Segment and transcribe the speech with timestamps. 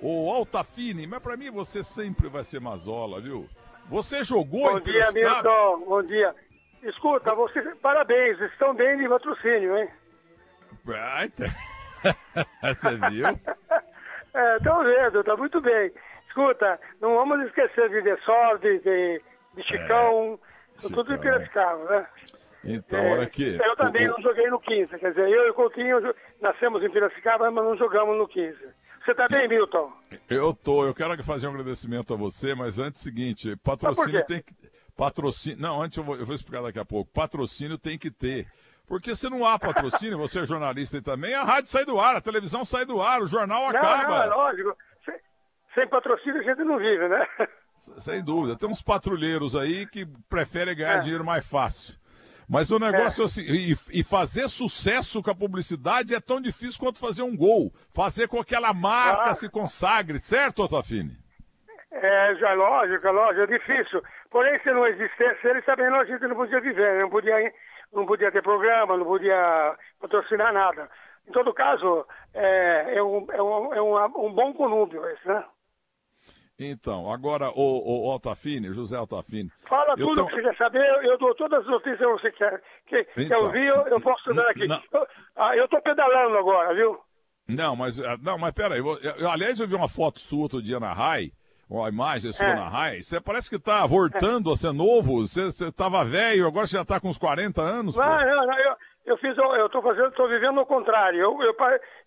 [0.00, 3.48] Ô, Altafine, mas pra mim você sempre vai ser Mazola, viu?
[3.88, 5.34] Você jogou Bom em dia, Piracicaba?
[5.42, 5.84] Milton.
[5.86, 6.34] Bom dia.
[6.82, 9.88] Escuta, você, parabéns, estão bem de patrocínio, hein?
[10.94, 11.44] Ai, tá-
[12.74, 13.26] Você viu?
[14.34, 15.90] É, estão vendo, tá muito bem.
[16.28, 19.22] Escuta, não vamos esquecer de Dessol, de, de,
[19.54, 20.38] de Chicão,
[20.80, 21.14] tudo Chicão.
[21.14, 22.06] em Piracicaba, né?
[22.62, 23.56] Então, É, olha aqui.
[23.60, 26.90] Eu também O- não joguei no 15, quer dizer, eu e o Coutinho nascemos em
[26.90, 28.58] Piracicaba, mas não jogamos no 15.
[29.04, 29.92] Você tá bem, Milton?
[30.28, 34.54] Eu tô, eu quero fazer um agradecimento a você, mas antes seguinte, patrocínio tem que.
[34.96, 35.60] Patrocínio.
[35.60, 37.10] Não, antes eu vou, eu vou explicar daqui a pouco.
[37.12, 38.46] Patrocínio tem que ter.
[38.86, 42.16] Porque se não há patrocínio, você é jornalista e também, a rádio sai do ar,
[42.16, 44.08] a televisão sai do ar, o jornal Não, acaba.
[44.08, 44.76] não, é lógico.
[45.04, 45.14] Sem,
[45.74, 47.26] sem patrocínio a gente não vive, né?
[47.76, 48.56] Sem dúvida.
[48.56, 51.00] Tem uns patrulheiros aí que preferem ganhar É.
[51.00, 51.94] dinheiro mais fácil.
[52.48, 56.80] Mas o negócio é, assim, e, e fazer sucesso com a publicidade é tão difícil
[56.80, 57.70] quanto fazer um gol.
[57.94, 59.34] Fazer com que aquela marca Ah.
[59.34, 61.16] se consagre, certo, Otafine?
[61.90, 64.02] É, já lógico, é lógico, é difícil.
[64.30, 67.52] Porém, se não existisse ele, também a gente não podia viver, não podia,
[67.92, 70.88] não podia ter programa, não podia patrocinar nada.
[71.26, 75.44] Em todo caso, é, é, um, é, um, é um, um bom conúbio esse, né?
[76.58, 79.48] Então, agora, o, o Altafine, José Altafine.
[79.68, 82.32] Fala tudo tão- que você quer saber, eu, eu dou todas as notícias que você
[82.32, 82.62] quer.
[82.86, 83.44] Que, Então.
[83.44, 84.66] eu vi, eu, eu posso dar aqui.
[84.66, 84.80] Não.
[84.92, 85.06] Eu,
[85.36, 86.98] ah, tô pedalando agora, viu?
[87.48, 88.80] Não, mas, ah, não, mas peraí.
[88.80, 91.30] eu- eu- aliás, eu vi uma foto sua outro dia na RAI,
[91.70, 92.54] uma imagem sua É.
[92.56, 93.02] na RAI.
[93.02, 95.26] Você parece que tá voltando a ser novo.
[95.28, 97.94] Você, você tava velho, agora você já tá com uns 40 anos.
[97.94, 98.02] pô.
[98.02, 98.74] Não, não, não, eu,
[99.06, 101.20] eu fiz, eu tô fazendo, tô vivendo o contrário.
[101.20, 101.54] Eu, eu,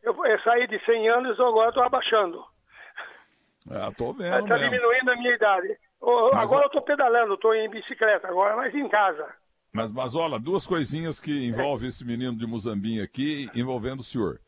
[0.04, 2.44] eu, eu saí de 100 anos e agora estou abaixando.
[3.70, 4.58] Ah, tô Está vendo mesmo.
[4.70, 5.68] diminuindo a minha idade.
[6.02, 9.28] Mas, agora eu estou pedalando, estou em bicicleta agora, mas em casa.
[9.72, 14.40] Mas, olha, duas coisinhas que envolvem esse menino de Muzambinho aqui, envolvendo o senhor.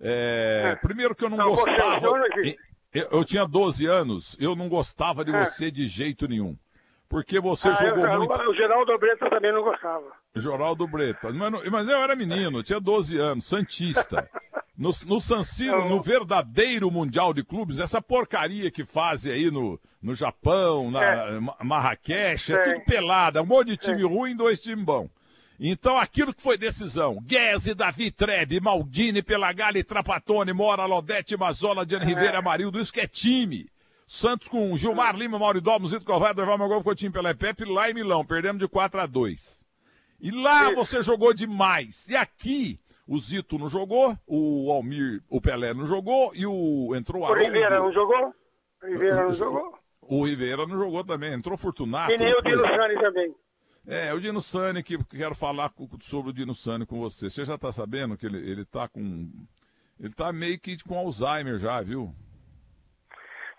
[0.00, 2.10] É, primeiro que eu não, Não, você, gostava.
[2.38, 2.58] existe.
[2.92, 5.44] eu, eu tinha 12 anos, eu não gostava de É.
[5.44, 6.56] você de jeito nenhum.
[7.08, 8.50] Porque você Ah, jogou eu- muito.
[8.50, 10.10] O Geraldo Breta também não gostava.
[10.34, 11.30] Geraldo Breta.
[11.30, 14.28] Mas, mas eu era menino, tinha 12 anos, Santista.
[14.76, 19.80] No, no San Siro, no verdadeiro Mundial de Clubes, essa porcaria que fazem aí no,
[20.02, 21.38] no Japão, na É.
[21.38, 25.08] Ma- Marrakech, é tudo pelada, um monte de time ruim e dois times bons.
[25.60, 32.04] Então, aquilo que foi decisão, Guese, Davi Trebe, Maldini, Pelagali, Trapatone, Mora, Lodete, Mazola, Diane
[32.06, 33.66] Ribeiro, Amarildo, isso que é time.
[34.08, 38.24] Santos com Gilmar Lima, Mauridó, Musito Corvaio, Dorval Magol, Coutinho, Pelé Pepe, lá em Milão,
[38.24, 39.64] perdemos de 4 a 2
[40.20, 40.74] E lá Isso.
[40.74, 42.08] você jogou demais.
[42.08, 47.22] E aqui, o Zito não jogou, o Almir, o Pelé não jogou, e o entrou
[47.22, 47.94] o O Ribeira não Haroldo.
[47.94, 48.34] jogou?
[48.82, 49.78] O Ribeira não jogou?
[50.02, 52.12] O Ribeira não jogou também, entrou Fortunato.
[52.12, 53.34] E nem o Dino Sani também.
[53.86, 55.70] É, o Dino Sani, que que quero falar
[56.00, 57.28] sobre o Dino Sani com você.
[57.28, 59.28] Você já tá sabendo que ele, ele tá com.
[60.00, 62.10] Ele tá meio que com Alzheimer já, viu?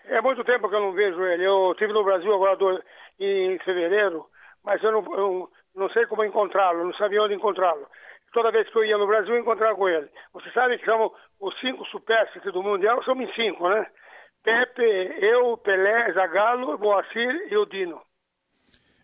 [0.04, 1.44] É muito tempo que eu não vejo ele.
[1.44, 2.82] Eu estive no Brasil agora do-
[3.18, 4.26] em fevereiro,
[4.64, 7.86] mas eu não, eu não sei como encontrá-lo, não sabia onde encontrá-lo.
[8.36, 10.10] Toda vez que eu ia no Brasil, eu encontrava com ele.
[10.34, 11.10] Você sabe que são
[11.40, 13.86] os cinco supérstires do Mundial, somos cinco, né?
[14.44, 14.82] Pepe,
[15.24, 17.98] eu, Pelé, Zagallo, Moacir e o Dino.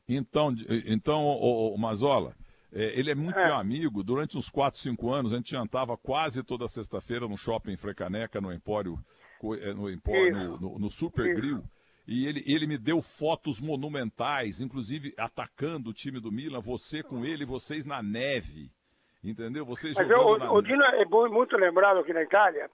[0.06, 0.54] Então,
[0.86, 2.34] então o, Mazola,
[2.70, 3.46] é, ele é muito É.
[3.46, 4.02] meu amigo.
[4.04, 8.52] Durante uns 4, 5 anos, a gente jantava quase toda sexta-feira no shopping Frecaneca, no
[8.52, 8.98] Empório,
[9.62, 11.36] é, no, Empório no, no- no Super Isso.
[11.40, 11.62] Grill.
[12.06, 17.24] E ele, ele me deu fotos monumentais, inclusive atacando o time do Milan, você com
[17.24, 18.70] ele, vocês na neve.
[19.24, 19.64] Entendeu?
[19.64, 20.62] Vocês Mas eu, jogando na o.
[20.62, 22.68] Dino é bom- muito lembrado aqui na Itália,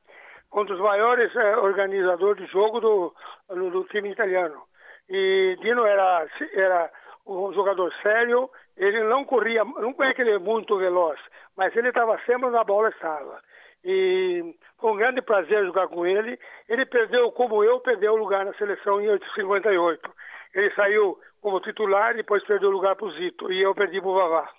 [0.53, 3.14] um dos maiores eh, organizadores de jogo do,
[3.48, 4.62] do, do time italiano.
[5.08, 6.91] E Dino era, era
[7.26, 11.20] um jogador sério, ele não corria, não é que ele é muito veloz,
[11.56, 13.41] mas ele estava sempre onde a bola estava.
[13.84, 16.38] E com grande prazer jogar com ele,
[16.69, 20.10] ele perdeu, como eu, perdeu o lugar na seleção em 58.
[20.54, 24.08] Ele saiu como titular, depois perdeu o lugar para o Zito, e eu perdi para
[24.10, 24.50] o Vavá.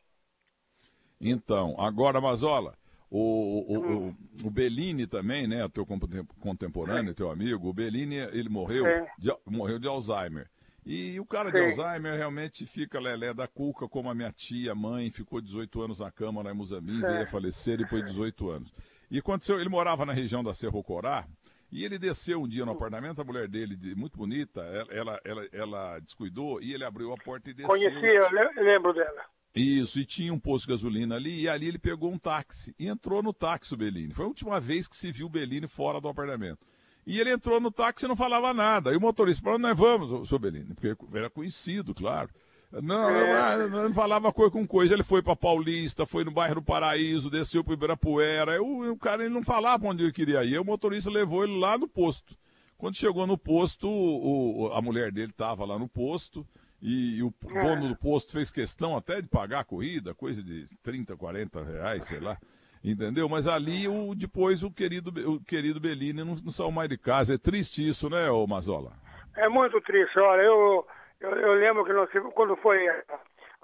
[1.19, 2.75] Então, agora, Mazola,
[3.09, 4.16] o, o, Hum.
[4.44, 9.11] o, o Bellini também, né, teu contem- contemporâneo, teu amigo, o Bellini, ele morreu, É.
[9.17, 10.47] de, morreu de Alzheimer.
[10.85, 11.82] E o cara de Sim.
[11.82, 16.09] Alzheimer realmente fica lelé da cuca, como a minha tia, mãe, ficou 18 anos na
[16.11, 17.09] cama lá em Muzambique, É.
[17.09, 18.73] veio a falecer depois de 18 anos.
[19.11, 21.28] E aconteceu, ele morava na região da Cerro Corá,
[21.72, 25.20] e ele desceu um dia no apartamento, a mulher dele, de- muito bonita, ela, ela,
[25.23, 27.67] ela, ela descuidou, e ele abriu a porta e desceu.
[27.70, 29.26] Conheci, eu le- lembro dela.
[29.55, 32.87] Isso, e tinha um posto de gasolina ali, e ali ele pegou um táxi e
[32.87, 34.13] entrou no táxi o Bellini.
[34.13, 36.59] Foi a última vez que se viu o Bellini fora do apartamento.
[37.05, 38.93] E ele entrou no táxi e não falava nada.
[38.93, 40.75] E o motorista, onde nós vamos, seu Bellini?
[40.75, 42.29] Porque era conhecido, claro.
[42.72, 43.67] Não, É.
[43.67, 44.93] não, não falava coisa com coisa.
[44.93, 48.55] Ele foi para Paulista, foi no bairro do Paraíso, desceu para Ibirapuera.
[48.55, 50.59] Eu, o cara ele não falava onde ele queria ir.
[50.59, 52.37] O motorista levou ele lá no posto.
[52.78, 56.45] Quando chegou no posto, o, a mulher dele estava lá no posto,
[56.81, 57.61] e, o é.
[57.61, 62.05] dono do posto fez questão até de pagar a corrida, coisa de 30, 40 reais,
[62.05, 62.37] sei lá.
[62.84, 63.28] Entendeu?
[63.28, 67.35] Mas ali o, depois o querido, o querido Bellini não, não saiu mais de casa.
[67.35, 68.93] É triste isso, né, ô Mazola?
[69.35, 70.17] É muito triste.
[70.17, 70.87] Olha, eu,
[71.20, 73.03] eu, eu lembro que nós, quando foi a,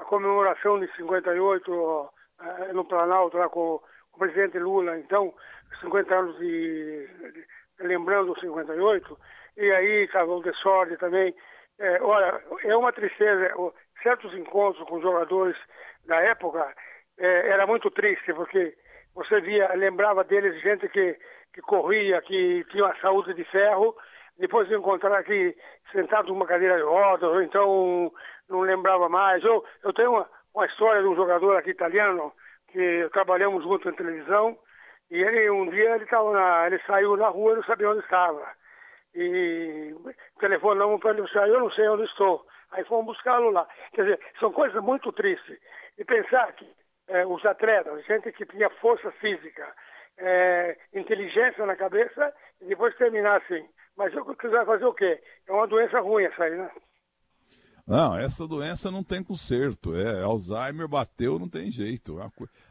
[0.09, 2.09] comemoração de 58
[2.41, 3.79] eh, no Planalto, lá com
[4.13, 5.33] o presidente Lula, então,
[5.81, 7.45] 50 anos de, de
[7.79, 9.17] lembrando os 58,
[9.57, 11.33] e aí estava o Desorde também.
[11.79, 13.53] É, olha, é uma tristeza.
[14.01, 15.57] Certos encontros com jogadores
[16.05, 16.73] da época
[17.17, 18.75] é, era muito triste, porque
[19.13, 21.17] você via, lembrava deles gente que,
[21.53, 23.95] que corria, que tinha uma saúde de ferro,
[24.37, 25.55] depois de encontrar aqui
[25.91, 28.11] sentado numa cadeira de rodas, ou então
[28.49, 29.43] não lembrava mais.
[29.43, 32.33] Eu, eu tenho uma, uma história de um jogador aqui italiano,
[32.71, 34.57] que trabalhamos junto em televisão,
[35.09, 37.99] e ele um dia ele, tava na, ele saiu na rua e não sabia onde
[37.99, 38.45] estava.
[39.15, 39.95] E
[40.39, 42.45] telefonamos para ele, eu não sei onde estou.
[42.71, 43.67] Aí fomos buscá-lo lá.
[43.93, 45.57] Quer dizer, são coisas muito tristes.
[45.97, 46.67] E pensar que
[47.07, 49.73] é, os atletas, gente que tinha força física,
[50.17, 53.65] é, inteligência na cabeça, e depois terminar assim.
[53.95, 55.21] Mas eu quiser fazer o quê?
[55.47, 56.69] É uma doença ruim essa aí, né?
[57.87, 59.95] Não, essa doença não tem conserto.
[59.95, 62.19] É, Alzheimer bateu, não tem jeito.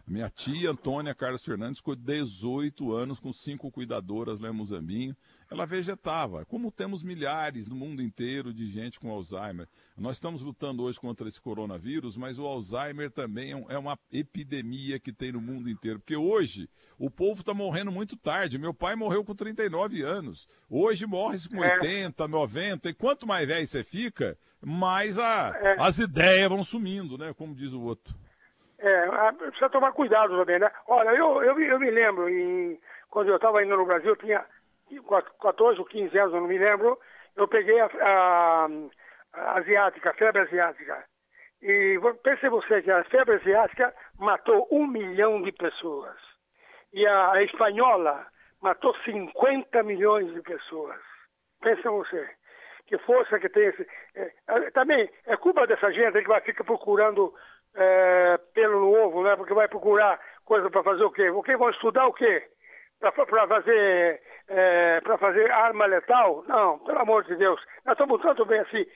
[0.07, 5.17] Minha tia Antônia Carlos Fernandes ficou 18 anos com cinco cuidadoras lá em Muzambinho.
[5.51, 6.45] Ela vegetava.
[6.45, 9.67] Como temos milhares no mundo inteiro de gente com Alzheimer.
[9.97, 15.01] Nós estamos lutando hoje contra esse coronavírus, mas o Alzheimer também é, é uma epidemia
[15.01, 15.99] que tem no mundo inteiro.
[16.01, 16.69] Porque hoje
[16.99, 18.59] o povo está morrendo muito tarde.
[18.59, 20.47] Meu pai morreu com 39 anos.
[20.69, 22.91] Hoje morre com 80, 90.
[22.91, 25.77] E quanto mais velho você fica, mais a, é.
[25.79, 27.33] as ideias vão sumindo, né?
[27.33, 28.15] Como diz o outro.
[28.85, 30.71] É, precisa tomar cuidado também, né?
[30.87, 32.79] Olha, eu, eu, eu me lembro, em,
[33.09, 34.45] quando eu estava indo no Brasil, tinha
[35.41, 36.99] 14 ou 15 anos, eu não me lembro,
[37.35, 38.69] eu peguei a, a,
[39.33, 41.03] a asiática, a febre asiática.
[41.63, 46.17] E pense você que a febre asiática matou um milhão de pessoas.
[46.93, 48.27] E a, a espanhola
[48.61, 51.01] matou 50 milhões de pessoas.
[51.63, 52.29] Pensa você
[52.87, 53.87] que força que tem esse.
[54.15, 57.35] É, é, também é culpa dessa gente que vai ficar procurando
[57.77, 59.37] é, pelo ovo, né?
[59.37, 61.31] Porque vai procurar coisa para fazer o quê?
[61.31, 62.47] O que vão estudar o quê?
[63.01, 66.45] Para fazer é, fazer arma letal?
[66.47, 67.61] Não, pelo amor de Deus.
[67.85, 68.87] Nós estamos tanto bem assim.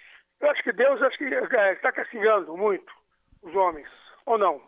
[0.40, 2.92] Eu acho que Deus acho que é, está castigando muito
[3.42, 3.88] os homens,
[4.26, 4.60] ou não?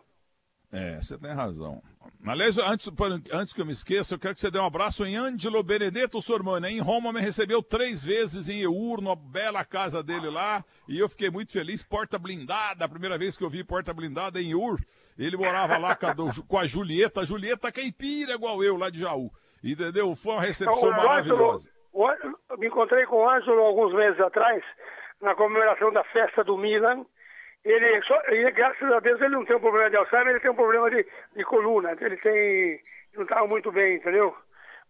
[0.71, 1.81] É, você tem razão.
[2.25, 2.89] Aliás, antes,
[3.33, 6.21] antes que eu me esqueça, eu quero que você dê um abraço em Angelo Benedetto
[6.21, 6.67] Sormani.
[6.67, 11.09] Em Roma me recebeu três vezes em Eur, numa bela casa dele lá, e eu
[11.09, 11.83] fiquei muito feliz.
[11.83, 14.79] Porta blindada, a primeira vez que eu vi porta blindada em Eur.
[15.17, 16.15] Ele morava lá com a,
[16.47, 19.29] com a Julieta, a Julieta caipira igual eu, lá de Jaú.
[19.63, 20.15] Entendeu?
[20.15, 21.69] Foi uma recepção maravilhosa.
[21.93, 24.63] Ângelo, me encontrei com o Ângelo alguns meses atrás,
[25.21, 27.05] na comemoração da festa do Milan
[27.63, 30.51] ele, só, ele, graças a Deus, ele não tem um problema de Alzheimer, ele tem
[30.51, 31.05] um problema de,
[31.35, 31.95] de coluna.
[31.99, 32.81] Ele tem.
[33.15, 34.35] não está muito bem, entendeu?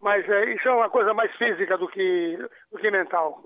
[0.00, 2.38] Mas é, isso é uma coisa mais física do que,
[2.70, 3.44] do que mental.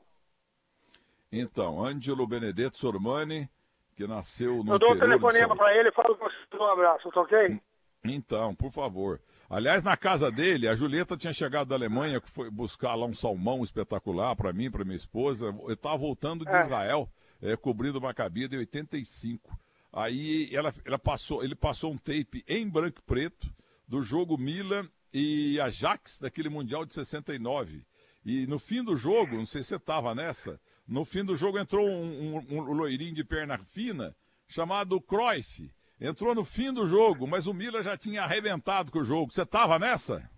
[1.31, 3.49] Então, Ângelo Benedetto Sormani,
[3.97, 4.75] que nasceu no.
[4.75, 7.61] Eu dou um telefonema para ele e falo que você um abraço, tá ok?
[8.05, 9.21] Então, por favor.
[9.51, 13.15] Aliás, na casa dele, a Julieta tinha chegado da Alemanha, que foi buscar lá um
[13.15, 15.47] salmão espetacular para mim, para minha esposa.
[15.67, 16.61] Eu estava voltando de é.
[16.61, 17.09] Israel
[17.43, 19.59] é, cobrindo uma cabida em 85.
[19.93, 23.49] Aí ela, ela passou, ele passou um tape em branco e preto
[23.89, 27.85] do jogo Milan e Ajax daquele Mundial de 69.
[28.25, 31.59] E no fim do jogo, não sei se você estava nessa, no fim do jogo
[31.59, 34.15] entrou um, um, um loirinho de perna fina
[34.49, 35.71] chamado Cruyff.
[36.01, 39.33] Entrou no fim do jogo, mas o Milan já tinha arrebentado com o jogo.
[39.33, 40.29] Você estava nessa?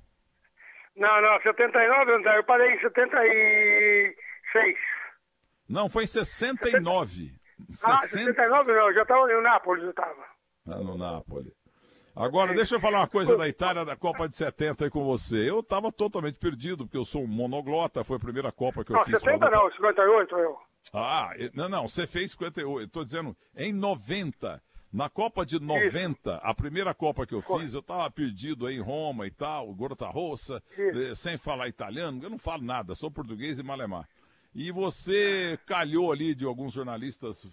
[0.95, 4.79] Não, não, 79 eu parei em 76.
[5.69, 7.35] Não, foi em 69.
[7.85, 10.25] Ah, 69 não, já estava no Nápoles, eu estava.
[10.67, 11.53] Ah, no Nápoles.
[12.15, 15.49] Agora, deixa eu falar uma coisa da Itália, da Copa de 70 aí com você.
[15.49, 18.97] Eu estava totalmente perdido, porque eu sou um monoglota, foi a primeira Copa que eu
[18.97, 19.21] não, fiz.
[19.21, 20.59] 70 não, 58 eu.
[20.93, 22.87] Ah, não, não, você fez 58.
[22.87, 24.61] Estou dizendo, em 90.
[24.91, 26.41] Na Copa de 90, Isso.
[26.43, 30.07] a primeira Copa que eu fiz, eu estava perdido aí em Roma e tal, Gorta
[30.07, 34.09] Rossa, eh, sem falar italiano, eu não falo nada, sou português e malemar.
[34.55, 37.47] E você calhou ali de alguns jornalistas,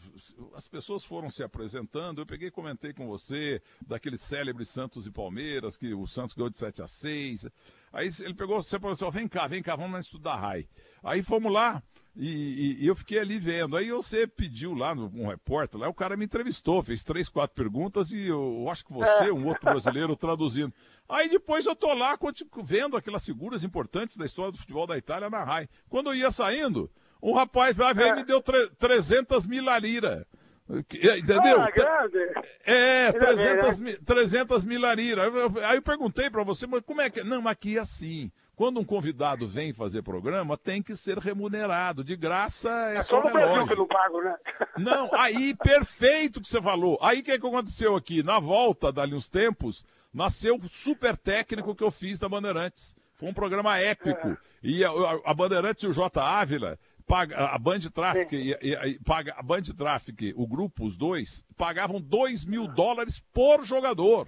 [0.53, 5.11] as pessoas foram se apresentando, eu peguei e comentei com você daquele célebre Santos e
[5.11, 7.47] Palmeiras, que o Santos ganhou de 7 a 6.
[7.91, 10.67] Aí ele pegou, você falou assim, vem cá, vem cá, vamos estudar RAI.
[11.03, 11.83] Aí fomos lá,
[12.17, 13.75] E, e, e, eu fiquei ali vendo.
[13.75, 18.11] Aí você pediu lá, um repórter, lá o cara me entrevistou, fez três, quatro perguntas
[18.11, 20.73] e eu, eu acho que você, um outro brasileiro, traduzindo.
[21.09, 22.17] Aí depois eu tô lá
[22.63, 25.67] vendo aquelas figuras importantes da história do futebol da Itália na RAI.
[25.89, 26.89] Quando eu ia saindo,
[27.21, 30.25] um rapaz lá veio e me deu 300 mil lira.
[30.67, 31.61] Entendeu?
[31.61, 32.17] Ah, grande.
[32.63, 35.23] É, 300, mil, 300 mil lira.
[35.67, 37.23] Aí eu perguntei para você, mas como é que.
[37.23, 38.31] Não, aqui é assim.
[38.55, 42.03] Quando um convidado vem fazer programa, tem que ser remunerado.
[42.03, 43.65] De graça é, é só, só no relógio.
[43.65, 44.35] Brasil que não pago, né?
[44.77, 46.97] Não, aí, perfeito que você falou.
[47.01, 48.21] Aí o que, que aconteceu aqui?
[48.23, 52.95] Na volta, dali uns tempos, nasceu o super técnico que eu fiz da Bandeirantes.
[53.15, 54.29] Foi um programa épico.
[54.29, 54.37] É.
[54.61, 54.89] E a,
[55.25, 56.21] a, Bandeirantes e o J.
[56.21, 60.97] Ávila paga, a Band Traffic e, e, e, paga, a Band Traffic, o grupo, os
[60.97, 64.27] dois, pagavam 2 mil dólares por jogador.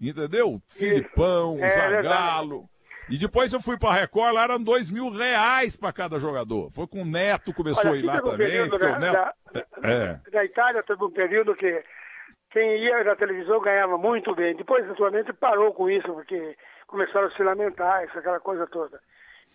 [0.00, 0.62] Entendeu?
[0.68, 0.78] Isso.
[0.78, 2.68] Filipão, é, Zagalo.
[3.10, 6.70] E depois eu fui para Record, lá eram 2 mil reais para cada jogador.
[6.72, 8.62] Foi com o Neto, começou Olha, a ir lá também.
[8.62, 9.14] Um da, Neto...
[9.14, 9.34] da,
[9.82, 10.30] é.
[10.30, 11.82] da Itália teve um período que
[12.50, 14.56] quem ia na televisão ganhava muito bem.
[14.56, 19.00] Depois, naturalmente, parou com isso, porque começaram a se lamentar, essa aquela coisa toda.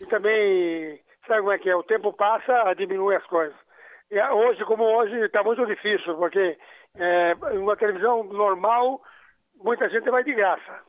[0.02, 1.76] E também Sabe como é que é?
[1.76, 3.56] O tempo passa, diminui as coisas.
[4.12, 6.58] E hoje, como hoje, está muito difícil, porque
[6.96, 9.02] é, uma televisão normal,
[9.56, 10.82] muita gente vai de graça.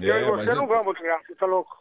[0.00, 0.66] É, eu e você não é...
[0.66, 1.76] vamos de graça, tá louco?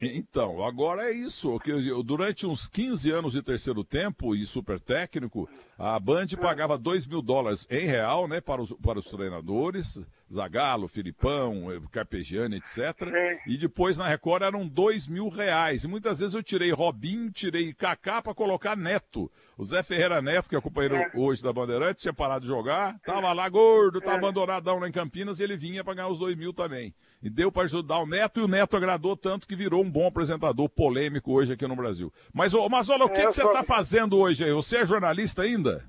[0.00, 1.58] Então, agora é isso.
[1.60, 5.48] Que durante uns 15 anos de terceiro tempo e super técnico,
[5.78, 10.00] a Band pagava 2 mil dólares em real né, para, os, para os treinadores,
[10.32, 13.38] Zagalo, Filipão, eh, Carpegiani, etc.
[13.46, 15.84] E depois na Record eram 2 mil reais.
[15.84, 19.30] E muitas vezes eu tirei Robinho, tirei Kaká para colocar Neto.
[19.58, 21.10] O Zé Ferreira Neto, que é o companheiro é.
[21.14, 24.18] hoje da Bandeirante, tinha parado de jogar, tava lá gordo, tava é.
[24.18, 26.94] abandonadão lá em Campinas e ele vinha para ganhar os 2 mil também.
[27.22, 30.06] E deu para ajudar o Neto e o Neto agradou tanto que virou um bom
[30.06, 32.12] apresentador polêmico hoje aqui no Brasil.
[32.32, 34.52] Mas, ô, Mazola, o que, é, que você está fazendo hoje aí?
[34.52, 35.84] Você é jornalista ainda?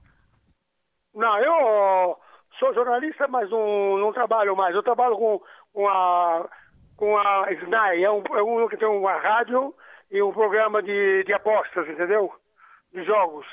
[1.15, 2.17] Não, eu
[2.59, 4.75] sou jornalista, mas não, não trabalho mais.
[4.75, 5.41] Eu trabalho com,
[5.73, 6.49] com a,
[6.95, 9.73] com a SNAI, é um, é um que tem uma rádio
[10.11, 12.31] e um programa de, de apostas, entendeu?
[12.93, 13.47] De jogos.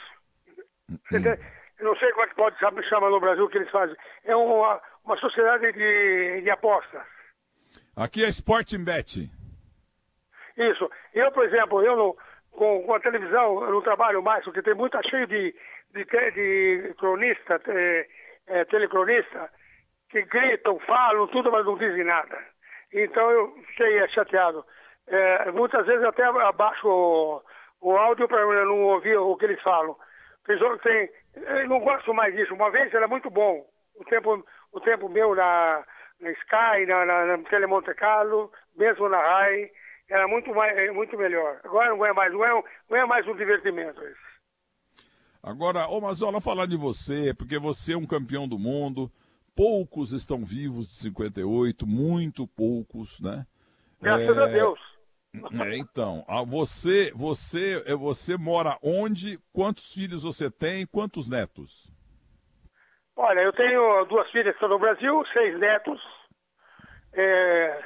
[0.88, 0.96] Hum.
[1.78, 3.96] Eu não sei como é que pode chamar no Brasil o que eles fazem.
[4.24, 7.00] É uma, uma sociedade de, de apostas.
[7.96, 9.30] Aqui é Sporting Bet.
[10.56, 10.90] Isso.
[11.14, 12.16] Eu, por exemplo, eu não,
[12.52, 15.54] com, com a televisão eu não trabalho mais, porque tem muito cheio de,
[15.92, 18.06] de, de cronista, é,
[18.50, 19.48] é, telecronista,
[20.10, 22.38] que gritam, falam, tudo, mas não dizem nada.
[22.92, 24.64] Então eu fiquei chateado.
[25.06, 27.42] É, muitas vezes até abaixo o,
[27.80, 29.96] o áudio para eu não ouvir o que eles falam.
[30.46, 32.54] Tem, tem, eu não gosto mais disso.
[32.54, 33.64] Uma vez era muito bom.
[33.96, 35.84] O tempo, o tempo meu na,
[36.20, 39.70] na Sky, na, na, na Tele Monte Carlo, mesmo na RAI,
[40.08, 41.60] era muito, mais, muito melhor.
[41.64, 44.29] Agora não é mais, não é, não é mais um divertimento isso.
[45.42, 49.10] Agora, ô Mazola, falar de você, porque você é um campeão do mundo,
[49.56, 53.46] poucos estão vivos de 58, muito poucos, né?
[54.00, 54.42] Graças é...
[54.42, 54.78] a Deus.
[55.32, 59.38] É, então, você, você, é, você mora onde?
[59.52, 60.84] Quantos filhos você tem?
[60.84, 61.88] Quantos netos?
[63.16, 66.00] Olha, eu tenho duas filhas que estão no Brasil, seis netos.
[67.12, 67.82] É,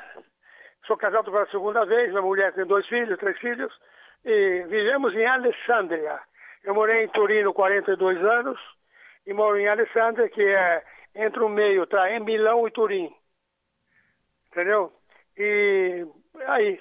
[0.86, 3.72] sou casado pela segunda vez, minha mulher tem dois filhos, três filhos.
[4.24, 6.18] E vivemos em Alessandria.
[6.64, 8.58] Eu morei em Turino 42 anos
[9.26, 10.82] e moro em Alessandria, que é
[11.14, 12.10] entre o meio, tá?
[12.10, 13.14] Em Milão e Turim.
[14.50, 14.92] Entendeu?
[15.36, 16.06] E
[16.46, 16.80] aí,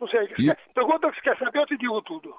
[0.00, 0.24] não sei.
[0.38, 0.54] E...
[0.74, 2.34] Pergunta o que você quer saber, eu te digo tudo.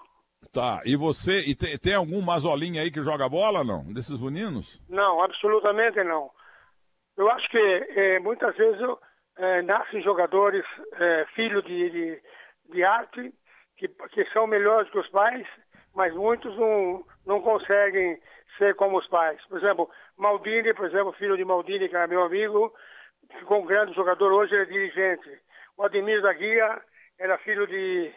[0.51, 3.91] Tá, e você, e tem, tem algum mazolinho aí que joga bola, não?
[3.93, 4.79] Desses meninos?
[4.89, 6.29] Não, absolutamente não.
[7.15, 8.81] Eu acho que é, muitas vezes
[9.37, 12.21] é, nascem jogadores, é, filhos de, de,
[12.71, 13.33] de, arte,
[13.77, 15.47] que, que são melhores que os pais,
[15.95, 18.19] mas muitos não, não conseguem
[18.57, 19.39] ser como os pais.
[19.47, 22.73] Por exemplo, Maldini, por exemplo, filho de Maldini, que era meu amigo,
[23.39, 25.41] ficou um grande jogador, hoje ele é dirigente.
[25.77, 26.81] O Ademir da Guia
[27.19, 28.13] era filho de,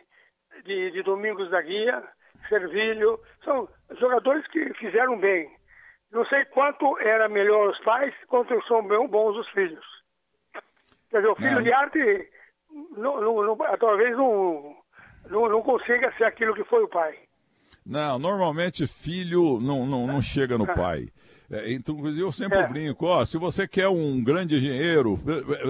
[0.64, 2.02] de, de Domingos da Guia,
[2.48, 3.68] Servilho, são
[3.98, 5.50] jogadores que fizeram bem.
[6.12, 9.84] Não sei quanto era melhor os pais, quanto são bons os filhos.
[11.10, 12.30] Quer dizer, o filho de arte
[12.96, 14.76] não, não, não, talvez não,
[15.28, 17.18] não, não consiga ser aquilo que foi o pai.
[17.84, 21.08] Não, normalmente filho não, não, não chega no pai.
[21.50, 22.66] É, então, eu sempre é.
[22.66, 25.20] brinco, ó, se você quer um grande engenheiro,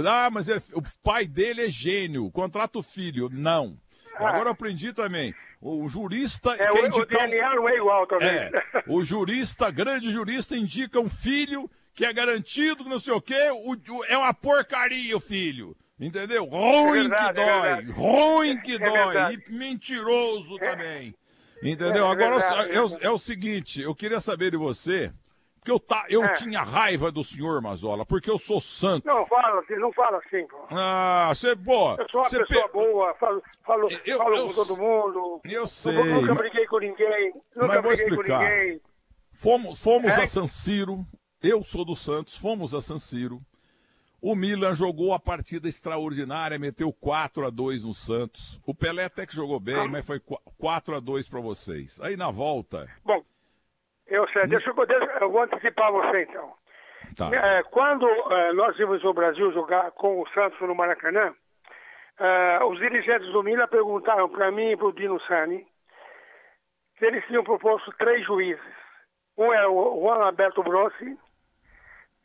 [0.09, 3.29] ah, mas é, o pai dele é gênio, contrata o filho.
[3.31, 3.77] Não.
[4.17, 4.31] Ah.
[4.31, 5.35] Agora eu aprendi também.
[5.61, 6.55] O jurista.
[6.55, 7.27] É, o, indicar...
[7.27, 8.29] o DNA não é igual também.
[8.29, 8.51] É,
[8.87, 13.73] o jurista, grande jurista, indica um filho que é garantido, não sei o quê, o,
[13.73, 15.77] o, é uma porcaria o filho.
[15.99, 16.45] Entendeu?
[16.45, 19.35] Ruim é verdade, que é dói, ruim que é dói.
[19.35, 21.15] E mentiroso também.
[21.63, 22.07] Entendeu?
[22.07, 25.13] É, Agora é, é, é, o seguinte, eu queria saber de você,
[25.59, 26.33] porque eu, tá, eu é.
[26.35, 29.07] tinha raiva do senhor Mazola, porque eu sou santo.
[29.07, 30.67] Não fala assim, não fala assim, pô.
[30.71, 31.95] Ah, você, pô.
[31.95, 32.73] Eu sou uma pessoa pe...
[32.73, 35.41] boa, falo, falo, eu, falo eu, com todo mundo.
[35.45, 35.93] Eu sei.
[35.93, 36.37] Nunca mas...
[36.39, 37.35] briguei com ninguém.
[37.57, 38.81] Nunca mas com ninguém.
[39.33, 40.23] Fomos, fomos é?
[40.23, 41.05] a San Siro,
[41.43, 43.43] eu sou do Santos, fomos a San Siro.
[44.21, 48.61] O Milan jogou a partida extraordinária, meteu 4 a 2 no Santos.
[48.67, 49.89] O Pelé até que jogou bem, ah.
[49.89, 50.21] mas foi
[50.59, 52.01] 4 a 2 para vocês.
[52.01, 52.89] Aí na volta.
[53.05, 53.23] Bom,
[54.07, 56.55] eu sei, deixa, eu, deixa, eu vou antecipar você então.
[57.17, 57.31] Tá.
[57.35, 61.35] É, quando é, nós vimos o Brasil jogar com o Santos no Maracanã,
[62.19, 65.67] é, os dirigentes do Milan perguntaram para mim e para o Dino Sani
[66.99, 68.63] se eles tinham proposto três juízes.
[69.37, 71.19] Um era o Juan Alberto Brossi,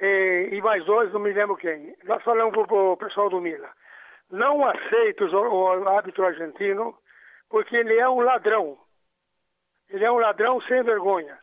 [0.01, 1.96] e, e mais dois, não me lembro quem.
[2.05, 3.70] Nós falamos para o pessoal do Mila.
[4.31, 6.96] Não aceito o árbitro argentino,
[7.50, 8.77] porque ele é um ladrão.
[9.89, 11.38] Ele é um ladrão sem vergonha.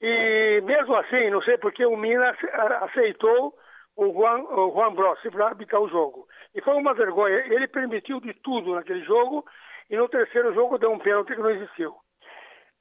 [0.00, 2.34] E mesmo assim, não sei porque o Milan
[2.82, 3.54] aceitou
[3.96, 6.26] o Juan, o Juan Brossi para arbitrar o jogo.
[6.54, 7.36] E foi uma vergonha.
[7.46, 9.44] Ele permitiu de tudo naquele jogo
[9.88, 11.94] e no terceiro jogo deu um pênalti que não existiu.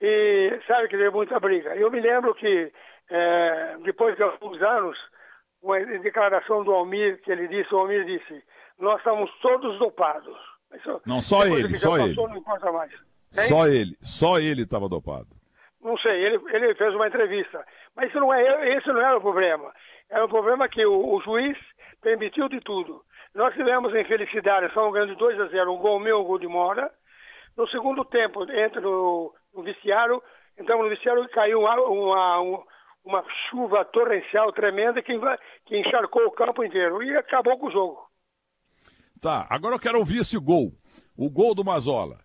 [0.02, 1.76] E sabe que deu muita briga.
[1.76, 2.72] Eu me lembro que
[3.10, 4.98] é, depois de alguns anos,
[5.62, 8.44] uma declaração do Almir, que ele disse, o Almir disse,
[8.78, 10.38] nós estamos todos dopados.
[10.76, 12.16] Isso, não, só ele, só passou, ele.
[12.16, 12.92] Não importa mais.
[13.32, 15.28] Só ele, só ele estava dopado.
[15.82, 17.66] Não sei, ele, ele fez uma entrevista.
[17.96, 19.74] Mas isso não é, esse não era o problema.
[20.10, 21.58] Era o problema que o, o juiz
[22.02, 23.04] permitiu de tudo.
[23.34, 26.48] Nós tivemos a infelicidade, estamos ganhando 2 a 0, um gol meu, um gol de
[26.48, 26.92] Mora.
[27.56, 29.64] No segundo tempo, entra no, no
[30.58, 32.64] então no vestiário caiu uma, uma, uma
[33.50, 35.14] chuva torrencial tremenda que,
[35.66, 38.10] que encharcou o campo inteiro e acabou com o jogo.
[39.22, 40.72] Tá, agora eu quero ouvir esse gol.
[41.18, 42.20] O gol do Mazola.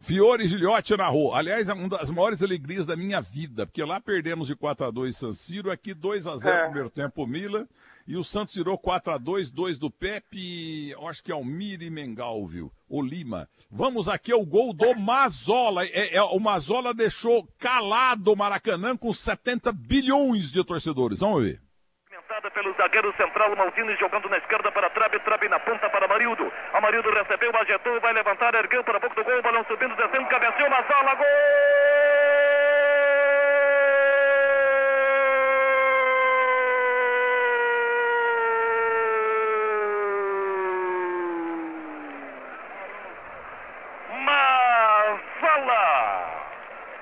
[0.00, 1.34] Fiore Gilhote narrou.
[1.34, 4.90] Aliás, é uma das maiores alegrias da minha vida, porque lá perdemos de 4 a
[4.90, 6.64] 2 San Siro, aqui 2 a 0 é.
[6.64, 7.68] primeiro tempo Mila,
[8.06, 11.90] e o Santos tirou 4 a 2 2 do Pepe, acho que é o Miri
[11.90, 12.72] Mengal, viu?
[12.88, 13.48] O Lima.
[13.70, 15.84] Vamos aqui ao gol do Mazola.
[15.84, 21.20] É, é, o Mazola deixou calado o Maracanã com 70 bilhões de torcedores.
[21.20, 21.65] Vamos ver
[22.52, 26.52] pelo zagueiro central, Maldini jogando na esquerda para Trabe, Trabe na ponta para Amarildo.
[26.72, 30.68] Amarildo recebeu, ajetou, vai levantar, ergueu para a boca do gol, balão subindo, descendo, cabeceou,
[30.68, 31.26] Mazola, gol!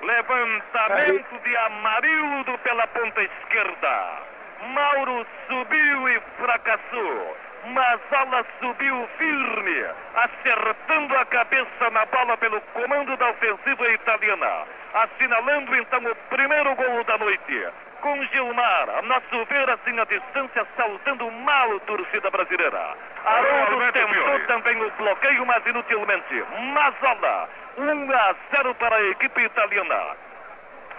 [0.03, 4.34] Levantamento de Amarildo pela ponta esquerda.
[4.72, 7.37] Mauro subiu e fracassou.
[7.66, 16.00] Mazala subiu firme, acertando a cabeça na bola pelo comando da ofensiva italiana, assinalando então
[16.05, 17.68] o primeiro gol da noite.
[18.03, 22.96] Com Gilmar, a nosso ver assim a distância, saltando mal torcida brasileira.
[23.24, 26.44] Haroldo tentou também o bloqueio, mas inutilmente.
[26.74, 27.48] Mazala,
[27.79, 30.16] 1 a 0 para a equipe italiana.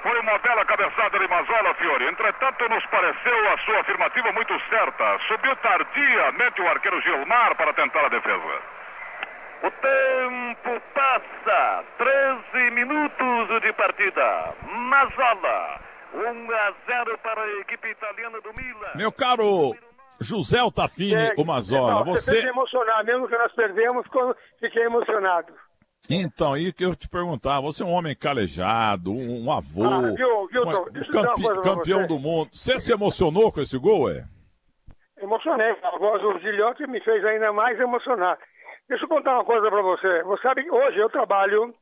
[0.06, 2.06] Foi uma bela cabeçada de Mazola, Fiore.
[2.06, 5.18] Entretanto, nos pareceu a sua afirmativa muito certa.
[5.28, 8.62] Subiu tardiamente o arqueiro Gilmar para tentar a defesa.
[9.64, 11.84] O tempo passa.
[11.98, 14.54] 13 minutos de partida.
[14.62, 15.82] Mazola.
[16.14, 18.92] 1 a 0 para a equipe italiana do Milan.
[18.94, 19.76] Meu caro
[20.22, 22.42] José Altafini, é, o Mazola, não, você...
[22.42, 24.06] Você emocionar, mesmo que nós perdemos,
[24.60, 25.52] fiquei emocionado.
[26.10, 30.14] Então, e que eu te perguntar, você é um homem calejado, um, um avô, ah,
[30.16, 32.50] viu, viu, um, um campe, campeão do mundo.
[32.54, 34.24] Você se emocionou com esse gol, é?
[35.18, 35.76] Emocionei.
[35.82, 38.38] A voz do Gilhote me fez ainda mais emocionar.
[38.88, 40.24] Deixa eu contar uma coisa para você.
[40.24, 41.74] Você sabe que hoje eu trabalho,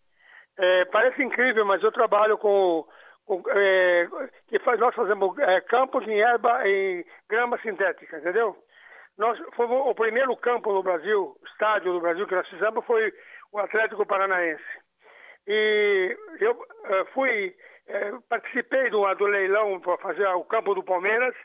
[0.57, 2.85] é, parece incrível, mas eu trabalho com,
[3.25, 4.07] com é,
[4.47, 8.55] que faz, nós fazemos é, campos em erva e grama sintética, entendeu?
[9.17, 13.13] Nós fomos o primeiro campo no Brasil, estádio no Brasil que nós fizemos foi
[13.53, 14.63] o Atlético Paranaense.
[15.47, 17.55] E eu uh, fui,
[17.87, 21.35] uh, participei do, do leilão para fazer o campo do Palmeiras,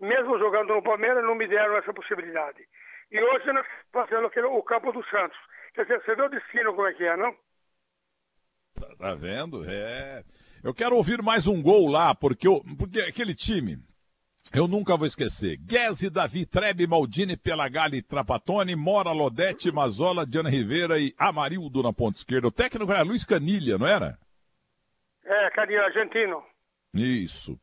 [0.00, 2.66] mesmo jogando no Palmeiras, não me deram essa possibilidade.
[3.10, 5.38] E hoje nós fazendo aquele, o campo do Santos.
[5.74, 7.32] Quer dizer, você vê o destino como é que é, não?
[8.74, 9.68] Tá, tá vendo?
[9.68, 10.22] É.
[10.64, 13.76] Eu quero ouvir mais um gol lá, porque, eu, porque aquele time,
[14.52, 15.56] eu nunca vou esquecer.
[15.58, 22.18] Guese, Davi, Trebe, Maldini, Pelagali, Trapatone, Mora, Lodete, Mazola, Diana Rivera e Amarildo na ponta
[22.18, 22.48] esquerda.
[22.48, 24.18] O técnico era Luiz Canilha, não era?
[25.24, 26.42] É, Canilha, argentino.
[26.94, 27.58] Isso.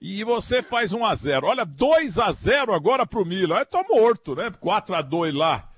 [0.00, 3.58] E você faz 1 a 0 Olha, 2 a 0 agora pro Milan.
[3.58, 4.50] Aí tô morto, né?
[4.50, 5.68] 4 a 2 lá.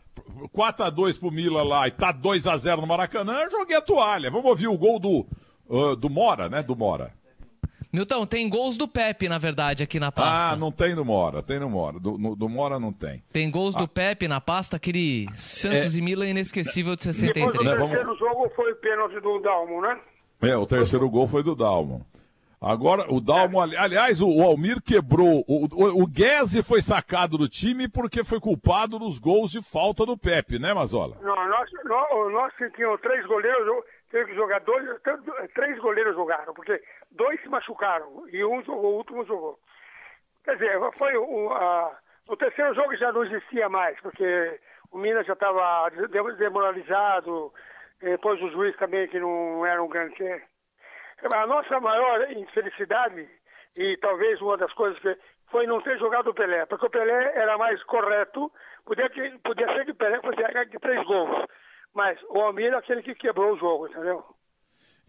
[0.53, 3.77] 4 a 2 pro Milan lá e tá 2 a 0 no Maracanã, eu joguei
[3.77, 4.31] a toalha.
[4.31, 5.27] Vamos ouvir o gol do
[5.73, 6.63] Uh, do Mora, né?
[6.63, 7.15] Do Mora.
[7.93, 10.55] Milton, tem gols do Pepe, na verdade, aqui na pasta.
[10.55, 12.01] Ah, não tem no Mora, tem no Mora.
[12.01, 13.23] Do, no, do Mora não tem.
[13.31, 13.81] Tem gols ah.
[13.81, 15.99] do Pepe na pasta, aquele Santos é...
[15.99, 17.53] e Milan inesquecível de 63.
[17.53, 20.01] Depois, o terceiro jogo foi o pênalti do Dalmo, né?
[20.41, 22.07] É, o terceiro gol foi do Dalmo.
[22.63, 25.45] Agora, o Dalmo, aliás, o, Almir quebrou.
[25.47, 30.07] O, o, o Guese foi sacado do time porque foi culpado nos gols de falta
[30.07, 31.17] do Pepe, né, Mazola?
[31.21, 34.89] Não, nós, nós, nós tínhamos três goleiros, teve que jogar dois,
[35.55, 36.81] três goleiros jogaram, porque
[37.13, 39.59] dois se machucaram e um jogou, o último jogou.
[40.45, 41.99] Quer dizer, foi o, a,
[42.29, 45.91] o terceiro jogo já não existia mais, porque o Minas já estava
[46.39, 47.53] demoralizado,
[48.01, 50.43] depois o juiz também, que não era um grande
[51.33, 53.29] a nossa maior infelicidade,
[53.77, 55.17] e talvez uma das coisas que
[55.51, 58.51] foi não ter jogado o Pelé, porque o Pelé era mais correto,
[58.85, 61.47] podia, que, podia ser que o Pelé fosse de três gols,
[61.95, 64.25] mas o Almir é aquele que quebrou o jogo, entendeu?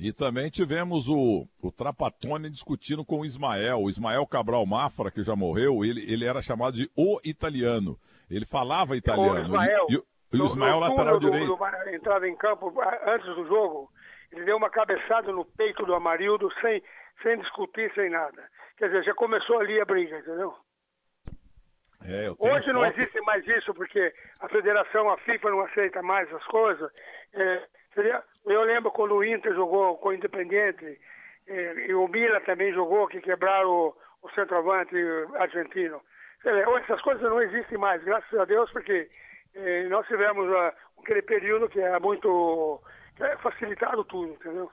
[0.03, 3.79] E também tivemos o, o Trapatone discutindo com o Ismael.
[3.79, 7.97] O Ismael Cabral Mafra, que já morreu, ele, ele era chamado de o italiano.
[8.29, 9.33] Ele falava italiano.
[9.33, 11.55] O Ismael, e, e, e o Ismael, lateral do, direito.
[11.55, 12.73] Do, entrava em campo
[13.07, 13.89] antes do jogo,
[14.33, 16.83] ele deu uma cabeçada no peito do Amarildo sem,
[17.21, 18.43] sem discutir, sem nada.
[18.75, 20.53] Quer dizer, já começou ali a briga, entendeu?
[22.03, 22.73] É, Hoje foto...
[22.73, 26.91] não existe mais isso, porque a federação, a FIFA não aceita mais as coisas.
[27.33, 27.63] É,
[28.45, 30.99] eu lembro quando o Inter jogou com o Independiente,
[31.47, 34.95] é, e o Mila também jogou, que quebraram o, o centroavante
[35.35, 36.01] argentino.
[36.83, 39.09] Essas coisas não existem mais, graças a Deus, porque
[39.53, 42.81] é, nós tivemos uh, aquele período que era muito
[43.19, 44.69] é facilitado tudo, entendeu?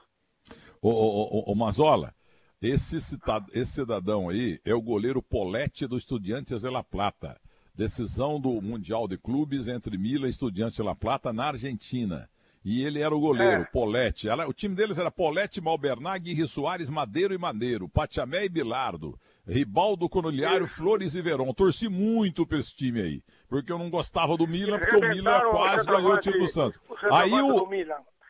[0.81, 2.13] Ô, ô, ô, ô Mazola,
[2.61, 7.39] esse, citado, esse cidadão aí é o goleiro Polete do Estudiantes de La Plata.
[7.73, 12.29] Decisão do Mundial de Clubes entre Mila e Estudiantes de La Plata na Argentina.
[12.63, 13.65] E ele era o goleiro, é.
[13.65, 14.29] Polete.
[14.29, 20.07] o time deles era Polete, Malbernag, Guirri Soares, Madeiro e Maneiro, Patiamé e Bilardo, Ribaldo,
[20.07, 21.51] Conoliário, Flores e Verón.
[21.53, 25.39] Torci muito pra esse time aí, porque eu não gostava do Milan, porque o Milan
[25.49, 26.79] quase ganhou o time do Santos.
[27.11, 27.67] Aí o,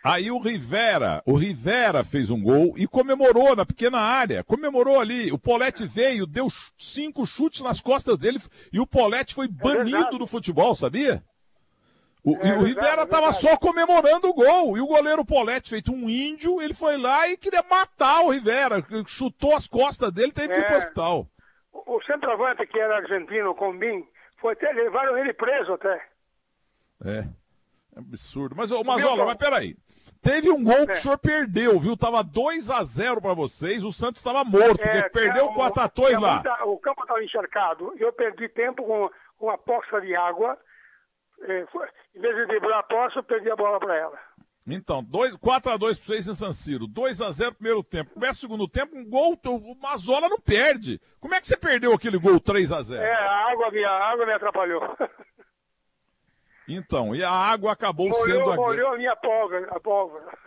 [0.03, 4.43] Aí o Rivera, o Rivera fez um gol e comemorou na pequena área.
[4.43, 5.31] Comemorou ali.
[5.31, 8.39] O Polete veio, deu cinco chutes nas costas dele
[8.73, 11.23] e o Polete foi banido é do futebol, sabia?
[12.23, 14.77] O, é, e o Rivera estava só comemorando o gol.
[14.77, 18.83] E o goleiro Polete, feito um índio, ele foi lá e queria matar o Rivera.
[19.07, 20.77] Chutou as costas dele teve que ir pro é.
[20.77, 21.27] hospital.
[21.73, 24.05] O centroavante, que era argentino, com Bin,
[24.39, 26.05] foi até, levaram ele preso até.
[27.03, 27.27] É.
[27.95, 28.55] É absurdo.
[28.55, 29.75] Mas, ô, Mazola, mas peraí.
[30.21, 30.95] Teve um gol que é.
[30.95, 31.97] o senhor perdeu, viu?
[31.97, 35.81] Tava 2 a 0 para vocês, o Santos estava morto, porque é, perdeu o 4
[35.81, 36.35] x 2 lá.
[36.35, 40.57] Muita, o campo estava encharcado, eu perdi tempo com uma poça de água.
[41.43, 41.65] É,
[42.15, 44.19] em vez de driblar a poça, eu perdi a bola para ela.
[44.67, 48.13] Então, 4 x 2 para vocês em San Siro, 2 x 0 primeiro tempo.
[48.13, 51.01] Começa o segundo tempo, um gol, o Mazola não perde.
[51.19, 54.25] Como é que você perdeu aquele gol 3 x 0 É, a água, a água
[54.25, 54.81] me atrapalhou.
[56.67, 58.51] Então, e a água acabou molhou, sendo.
[58.51, 58.55] A...
[58.55, 59.67] Molhou a minha pólvora.
[59.71, 60.37] A, pólvora.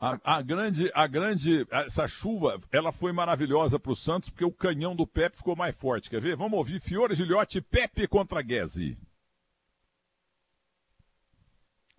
[0.00, 4.52] A, a, grande, a grande, essa chuva, ela foi maravilhosa para o Santos, porque o
[4.52, 6.10] canhão do Pepe ficou mais forte.
[6.10, 6.36] Quer ver?
[6.36, 8.98] Vamos ouvir Fiore Gilhote, Pepe contra Guese.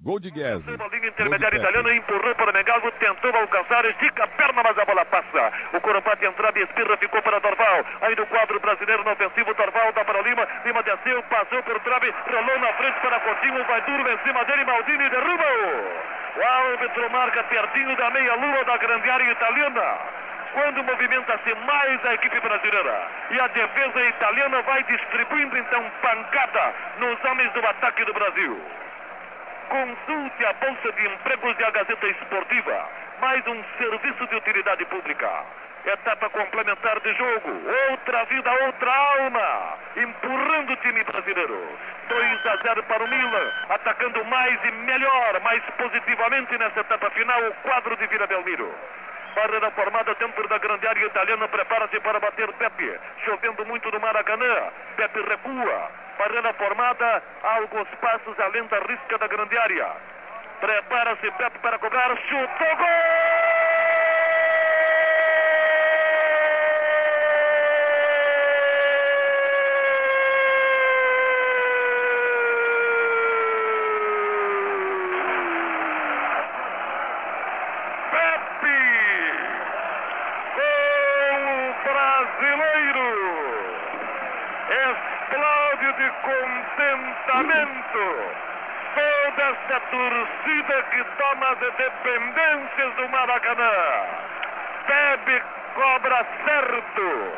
[0.02, 0.72] Gol de Guese.
[0.74, 5.04] Uma linha intermediária italiana empurrou para Mengalvo, tentou alcançar, estica a perna, mas a bola
[5.04, 5.52] passa.
[5.74, 7.86] O Coropate entrava e espirra, ficou para Dorval.
[8.02, 10.48] Ainda o quadro brasileiro no ofensivo, Dorval dá para Lima.
[10.64, 14.64] Lima desceu, passou por trave, rolou na frente para Coutinho, vai duro em cima dele,
[14.64, 16.40] Maldini derruba-o.
[16.40, 19.98] O árbitro marca pertinho da meia-lua da grande área italiana
[20.54, 23.08] quando movimenta-se mais a equipe brasileira.
[23.32, 28.60] E a defesa italiana vai distribuindo então pancada nos homens do ataque do Brasil.
[29.70, 32.90] Consulte a Bolsa de Empregos e a Gazeta Esportiva.
[33.22, 35.30] Mais um serviço de utilidade pública.
[35.86, 37.52] Etapa complementar de jogo.
[37.92, 39.78] Outra vida, outra alma.
[39.96, 41.78] Empurrando o time brasileiro.
[42.10, 43.52] 2 a 0 para o Milan.
[43.70, 48.74] Atacando mais e melhor, mais positivamente nessa etapa final, o quadro de Vila Belmiro.
[49.36, 51.48] Barreira formada dentro da grande área italiana.
[51.48, 53.00] Prepara-se para bater Pepe.
[53.24, 54.72] Chovendo muito no Maracanã.
[54.98, 56.09] Pepe recua.
[56.20, 59.88] Barreira formada, alguns passos além da risca da grande área.
[60.60, 63.39] Prepara-se Pepe para cobrar, chutou, gol!
[92.70, 93.72] Dependências do Maracanã.
[94.88, 95.44] Vitrebe
[95.76, 97.34] cobra certo.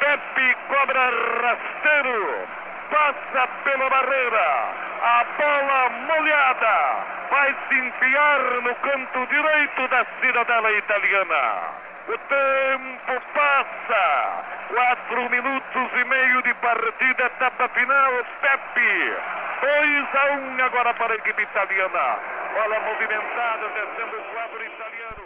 [0.00, 1.10] Pepe cobra
[1.42, 2.48] rasteiro.
[2.90, 4.70] Passa pela barreira.
[5.02, 7.06] A bola molhada.
[7.30, 11.60] Vai se enfiar no canto direito da cidadela italiana.
[12.08, 14.44] O tempo passa.
[14.68, 18.12] Quatro minutos e meio de partida, etapa final.
[18.40, 19.16] Pepe.
[19.60, 22.35] 2 a 1 um agora para a equipe italiana.
[22.56, 25.24] Bola movimentada, descendo o quadro italiano.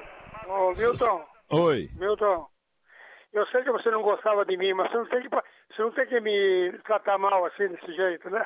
[0.48, 1.88] Ô, Milton, Oi.
[1.96, 2.46] Milton,
[3.32, 5.92] eu sei que você não gostava de mim, mas você não tem que, você não
[5.92, 8.44] tem que me tratar mal assim, desse jeito, né?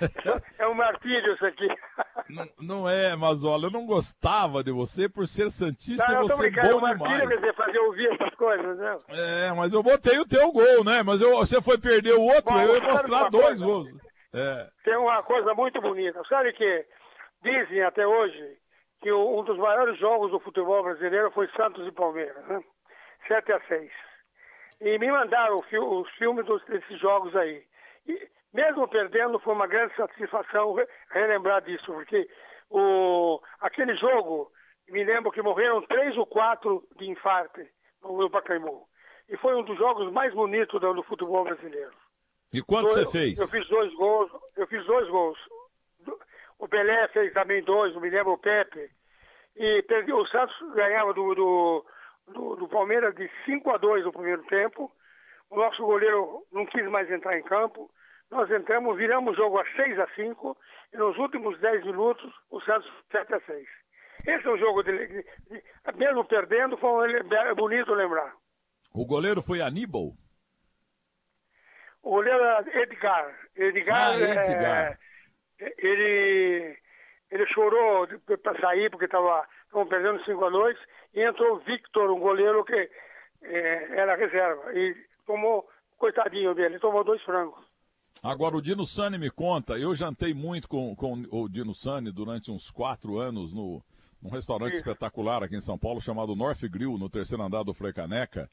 [0.58, 1.66] É um martírio isso aqui.
[2.28, 6.42] Não, não é, Mazola, eu não gostava de você por ser Santista Não, e você
[6.50, 7.40] brincando, é um bom martírio quer demais.
[7.40, 8.96] dizer, fazer ouvir essas coisas, né?
[9.08, 11.02] É, mas eu botei o teu gol, né?
[11.02, 13.64] Mas eu- você foi perder o outro, Bom, eu ia mostrar dois coisa?
[13.64, 13.88] gols.
[14.34, 14.68] É.
[14.84, 16.20] Tem uma coisa muito bonita.
[16.28, 16.84] Sabe que
[17.46, 18.58] dizem até hoje
[19.00, 22.62] que um dos maiores jogos do futebol brasileiro foi Santos e Palmeiras, né?
[23.28, 23.90] 7 a 6.
[24.80, 27.62] E me mandaram os filmes desses jogos aí.
[28.06, 32.28] E mesmo perdendo, foi uma grande satisfação re- relembrar disso, porque
[32.70, 34.50] o, aquele jogo,
[34.88, 37.60] me lembro que morreram três ou quatro de infarto
[38.02, 38.86] no, Pacaembu.
[39.28, 41.92] E foi um dos jogos mais bonitos do, futebol brasileiro.
[42.52, 43.38] E quanto você fez?
[43.38, 44.30] Eu fiz dois gols.
[44.56, 45.38] Eu fiz dois gols.
[46.58, 48.90] O Pelé fez também dois, não me lembro o Pepe.
[49.56, 51.86] E perdi, o Santos ganhava do, do,
[52.28, 54.90] do, do Palmeiras de 5 a 2 no primeiro tempo.
[55.50, 57.90] O nosso goleiro não quis mais entrar em campo.
[58.30, 60.56] Nós entramos, viramos o jogo a 6 a 5
[60.92, 63.66] e nos últimos 10 minutos o Santos 7 a 6.
[64.26, 65.62] Esse é um jogo, de, de- de-
[65.96, 68.34] mesmo perdendo, foi um é bonito lembrar.
[68.92, 70.12] O goleiro foi Aníbal?
[72.02, 73.34] O goleiro era Edgar.
[73.54, 74.92] Edgar, Ah, Edgar.
[74.92, 74.98] é,
[75.58, 76.76] ele,
[77.30, 78.06] ele chorou
[78.42, 79.44] para sair porque estavam
[79.88, 80.78] perdendo 5 a 2
[81.14, 82.90] e entrou o Victor, um goleiro que
[83.42, 84.72] é, era reserva.
[84.74, 84.94] E
[85.26, 85.66] tomou,
[85.98, 87.64] coitadinho dele, tomou dois frangos.
[88.22, 92.50] Agora, o Dino Sani me conta, eu jantei muito com, com o Dino Sani durante
[92.50, 93.82] uns quatro anos no,
[94.22, 94.82] num restaurante Isso.
[94.82, 98.50] espetacular aqui em São Paulo chamado North Grill, no terceiro andar do Frei Caneca.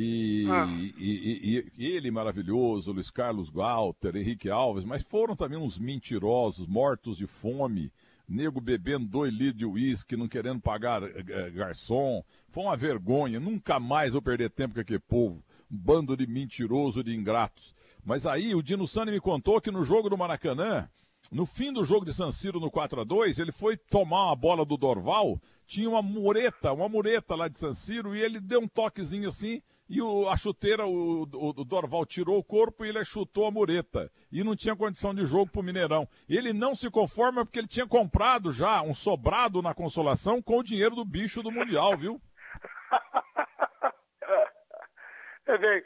[0.00, 0.66] E, Ah.
[0.80, 6.66] e- e- e ele maravilhoso, Luiz Carlos Walter, Henrique Alves, mas foram também uns mentirosos,
[6.68, 7.90] mortos de fome,
[8.28, 12.22] nego bebendo dois litros de uísque, não querendo pagar eh, eh, garçom.
[12.50, 15.42] Foi uma vergonha, nunca mais vou perder tempo com aquele povo.
[15.70, 17.74] Um bando de mentiroso, de ingratos.
[18.04, 20.88] Mas aí o Dino Sani me contou que no jogo do Maracanã,
[21.30, 24.36] no fim do jogo de San Siro no 4 a 2 ele foi tomar uma
[24.36, 28.60] bola do Dorval, tinha uma mureta, uma mureta lá de San Siro, e ele deu
[28.60, 32.88] um toquezinho assim, e o- a chuteira, o, o- o Dorval tirou o corpo e
[32.88, 34.10] ele chutou a mureta.
[34.32, 36.06] E não tinha condição de jogo pro Mineirão.
[36.28, 40.62] Ele não se conforma porque ele tinha comprado já um sobrado na consolação com o
[40.62, 42.20] dinheiro do bicho do Mundial, viu?
[45.46, 45.82] É bem,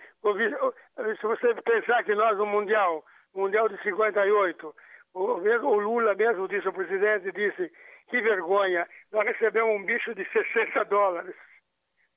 [1.21, 4.75] se você pensar que nós no Mundial, Mundial de 58,
[5.15, 7.71] o, o Lula mesmo disse, o presidente disse,
[8.09, 11.35] que vergonha, nós recebemos um bicho de 60 dólares.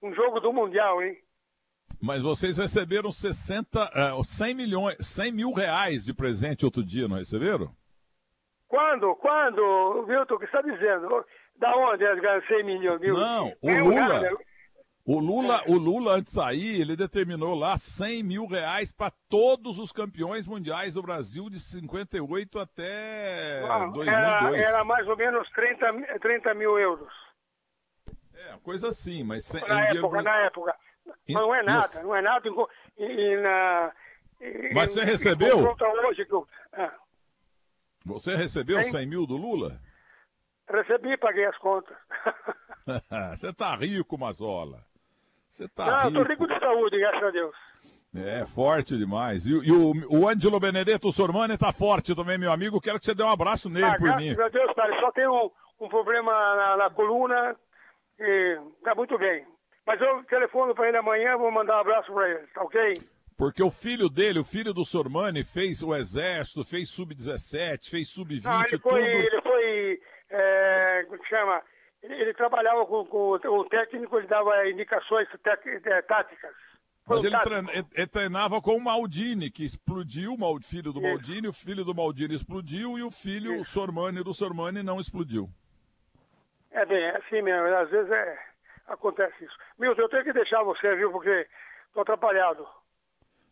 [0.02, 1.18] Um jogo do Mundial, hein?
[2.02, 7.18] Mas vocês receberam 60, eh, 100 milhões, 100 mil reais de presente outro dia, não
[7.18, 7.72] receberam?
[8.68, 9.16] Quando?
[9.16, 10.06] Quando?
[10.08, 11.26] Milton, o que você está dizendo?
[11.58, 13.00] Da onde eles ganham 100 milhões?
[13.00, 13.14] Mil?
[13.16, 14.38] Não, o Lula- cara,
[15.08, 19.78] O Lula, o Lula, antes de sair, ele determinou lá 100 mil reais para todos
[19.78, 24.08] os campeões mundiais do Brasil de 58 até ah, 2002.
[24.08, 27.14] era, era mais ou menos 30, mi- 30 mil euros.
[28.34, 29.46] É, coisa assim, mas...
[29.46, 30.76] sem- Na dinheiro época, na época.
[31.06, 32.04] Mas não é nada, isso.
[32.04, 32.50] não é nada.
[32.98, 33.94] E, e na,
[34.42, 35.60] e- Mas você recebeu?
[35.60, 36.28] hoje,
[36.74, 36.92] ah,
[38.06, 38.90] Você recebeu Hein?
[38.90, 39.80] 100 mil do Lula?
[40.68, 41.96] recebi e paguei as contas.
[43.38, 44.84] Você tá rico, Mazola.
[45.56, 46.44] Você tá não, eu tô rico.
[46.44, 47.56] rico de saúde, graças a Deus.
[48.14, 49.46] É, forte demais.
[49.46, 52.82] E, e o, o Ângelo Benedetto Sormani tá forte também, meu amigo.
[52.82, 54.36] Quero que você dê um abraço nele Ah, por mim.
[54.36, 57.56] graças a Deus, cara, só tem um, um problema na, na coluna
[58.20, 59.46] e tá muito bem.
[59.88, 63.02] Mas eu telefono para ele amanhã, vou mandar um abraço para ele, tá ok?
[63.38, 68.44] Porque o filho dele, o filho do Sormani, fez o exército, fez sub-17, fez sub-20,
[68.44, 68.82] Não, ele tudo.
[68.82, 70.00] foi, ele foi,
[70.32, 71.62] é, como que chama?
[72.06, 75.28] Ele, ele trabalhava com, com o técnico, ele dava indicações
[75.86, 76.54] é, táticas.
[77.08, 81.08] Mas um ele, treinava com o Maldini, que explodiu, o filho do Isso.
[81.08, 83.72] Maldini, o filho do Maldini explodiu e o filho Isso.
[83.74, 85.50] Sormani do Sormani não explodiu.
[86.72, 88.40] É bem, é assim mesmo, às vezes é,
[88.88, 89.56] acontece isso.
[89.80, 91.48] Milton, eu tenho que deixar você, viu, porque
[91.94, 92.68] tô atrapalhado.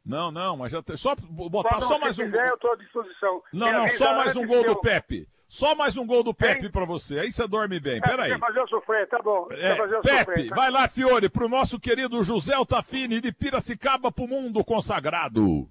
[0.05, 2.55] Não, não, mas já tem, só botar Quando só mais um quiser, eu gol.
[2.55, 3.43] estou à disposição.
[3.53, 5.27] Não, não, só mais um gol do eu- Pepe.
[5.53, 7.19] Só mais um gol do Pepe para você.
[7.19, 8.01] Aí você dorme bem.
[8.01, 8.31] Peraí.
[8.31, 9.47] Quer fazer eu sofrer, tá bom.
[9.51, 10.55] É, Pepe, sofrer, tá?
[10.55, 15.69] vai lá, Fiore, pro nosso querido José Altafini de Piracicaba pro mundo consagrado.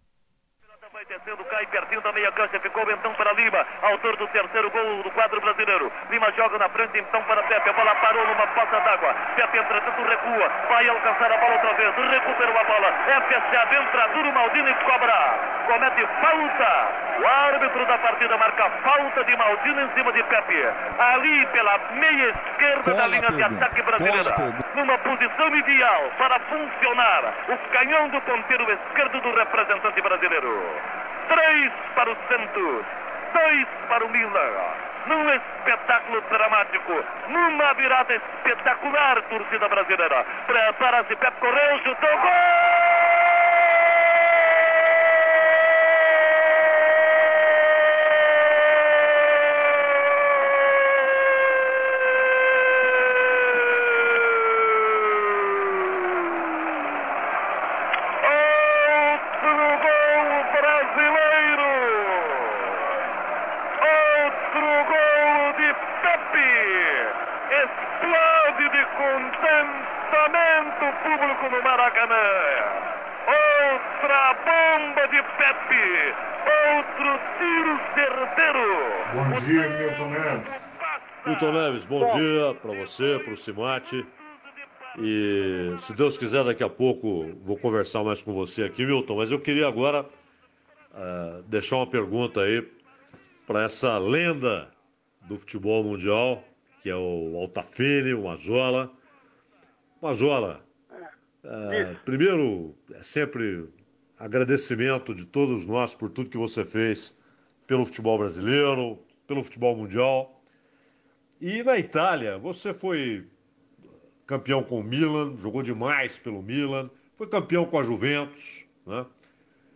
[1.03, 5.03] Vai descendo, cai pertinho da meia cancha, ficou então para Lima, autor do terceiro gol
[5.03, 5.91] do quadro brasileiro.
[6.09, 9.13] Lima joga na frente então para Pepe, a bola parou numa poça d'água.
[9.35, 14.09] Pepe entretanto recua, vai alcançar a bola outra vez, recuperou a bola, é fechado, entra
[14.15, 17.03] duro, Maldini cobra, comete falta.
[17.19, 20.65] O árbitro da partida marca falta de Maldini em cima de Pepe.
[20.99, 24.33] Ali pela meia esquerda Cola da linha de pergunta, ataque cola brasileira.
[24.35, 24.72] pergunta.
[24.75, 30.81] Numa posição ideal para funcionar o canhão do ponteiro esquerdo do representante brasileiro.
[31.29, 32.85] Três para o Santos,
[33.35, 34.53] dois para o Milan.
[35.07, 40.25] Num espetáculo dramático, numa virada espetacular, torcida brasileira.
[40.47, 42.19] Prepara-se, Pepe correu, chutou,
[58.25, 61.73] Outro gol brasileiro!
[63.83, 65.71] Outro gol de
[66.03, 66.53] Pepe!
[67.51, 72.29] Explode de contentamento o público no Maracanã!
[73.27, 76.15] Outra bomba de Pepe!
[76.77, 78.69] Outro tiro certeiro!
[79.15, 80.63] Bom dia, Milton Neves.
[81.27, 84.07] Milton Neves, bom dia para você, para o Simate.
[84.99, 89.17] E se Deus quiser, daqui a pouco vou conversar mais com você aqui, Milton.
[89.17, 90.07] Mas eu queria agora
[90.95, 92.63] eh, deixar uma pergunta aí
[93.47, 94.71] para essa lenda
[95.23, 96.45] do futebol mundial,
[96.83, 98.93] que é o Altafine, o Mazola.
[100.03, 100.63] Mazola,
[101.45, 103.69] eh, primeiro, é sempre
[104.19, 107.17] agradecimento de todos nós por tudo que você fez
[107.67, 110.42] pelo futebol brasileiro, pelo futebol mundial.
[111.45, 113.27] E na Itália, você foi
[114.25, 119.05] campeão com o Milan, jogou demais pelo Milan, foi campeão com a Juventus, né?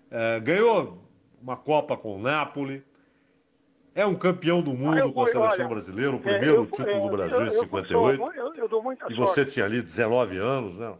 [0.08, 1.02] É, ganhou
[1.42, 2.84] uma Copa com o Napoli,
[3.96, 6.66] é um campeão do mundo eu com a seleção olha, brasileira, o É, primeiro eu-
[6.66, 8.18] título é, do Brasil eu- em eu 58.
[8.22, 9.30] sou- Eu, eu dou muita E sorte.
[9.34, 10.94] você tinha ali 19 anos, né?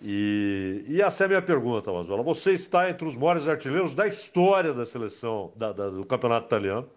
[0.00, 2.22] E, e essa é a minha pergunta, Mazola.
[2.22, 6.88] Você está entre os maiores artilheiros da história da seleção, da- da- do campeonato italiano.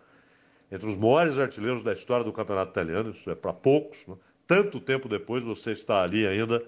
[0.72, 4.06] Entre os maiores artilheiros da história do campeonato italiano, isso é para poucos.
[4.08, 4.16] Né?
[4.48, 6.64] Tanto tempo depois, você está ali ainda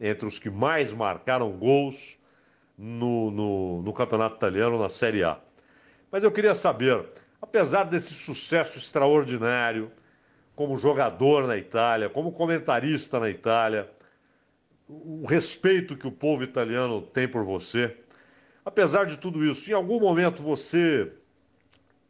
[0.00, 2.18] entre os que mais marcaram gols
[2.76, 5.38] no, no, no campeonato italiano, na Série A.
[6.10, 7.04] Mas eu queria saber,
[7.40, 9.90] apesar desse sucesso extraordinário,
[10.54, 13.90] como jogador na Itália, como comentarista na Itália,
[14.88, 17.96] o respeito que o povo italiano tem por você.
[18.64, 21.12] Apesar de tudo isso, em algum momento você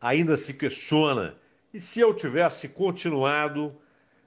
[0.00, 1.34] ainda se questiona:
[1.72, 3.74] e se eu tivesse continuado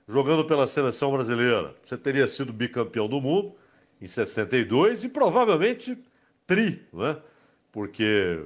[0.07, 1.75] jogando pela seleção brasileira?
[1.81, 3.55] Você teria sido bicampeão do mundo
[4.01, 5.97] em 62 e provavelmente
[6.45, 7.17] tri, né?
[7.71, 8.39] Porque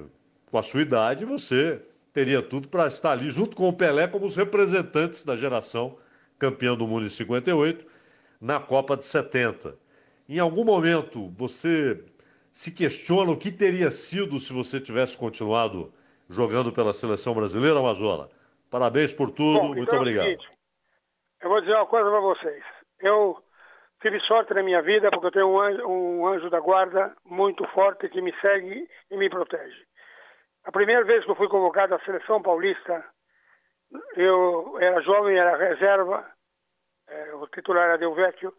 [0.51, 1.81] com a sua idade você
[2.13, 5.97] teria tudo para estar ali junto com o Pelé como os representantes da geração
[6.37, 7.85] campeã do mundo em 58
[8.39, 9.75] na Copa de 70.
[10.29, 12.03] Em algum momento você
[12.51, 15.91] se questiona o que teria sido se você tivesse continuado
[16.29, 18.29] jogando pela seleção brasileira, Mazola?
[18.71, 20.25] Parabéns por tudo, Bom, muito então é obrigado.
[20.25, 20.49] seguinte,
[21.41, 22.63] eu vou dizer uma coisa para vocês.
[22.99, 23.37] Eu
[24.01, 27.65] tive sorte na minha vida porque eu tenho um anjo, um anjo da guarda muito
[27.69, 29.85] forte que me segue e me protege.
[30.65, 33.05] A primeira vez que eu fui convocado à seleção paulista,
[34.15, 36.25] eu era jovem, era reserva,
[37.07, 38.51] eh, o titular era Del Vecchio,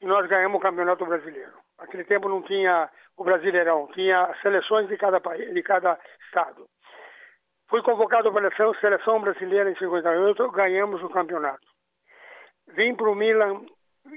[0.00, 1.52] e nós ganhamos o Campeonato Brasileiro.
[1.78, 6.66] Naquele tempo não tinha o Brasileirão, tinha seleções de cada país, de cada estado.
[7.68, 11.66] Fui convocado para a seleção- brasileira em 58, ganhamos o campeonato.
[12.68, 13.62] Vim para o Milan,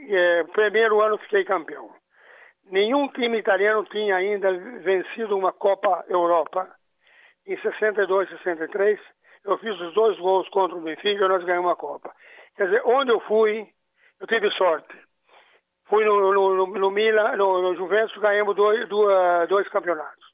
[0.09, 1.89] eh, primeiro ano fiquei campeão.
[2.69, 6.67] Nenhum time italiano tinha ainda vencido uma Copa Europa.
[7.45, 8.99] Em 62, 63,
[9.45, 12.13] eu fiz os dois gols contra o Benfica e nós ganhamos a Copa.
[12.57, 13.65] Quer dizer, onde eu fui,
[14.19, 14.93] eu tive sorte.
[15.85, 20.26] Fui no, no, no, no Milan, no, no Juventus, ganhamos dois, duas, dois campeonatos.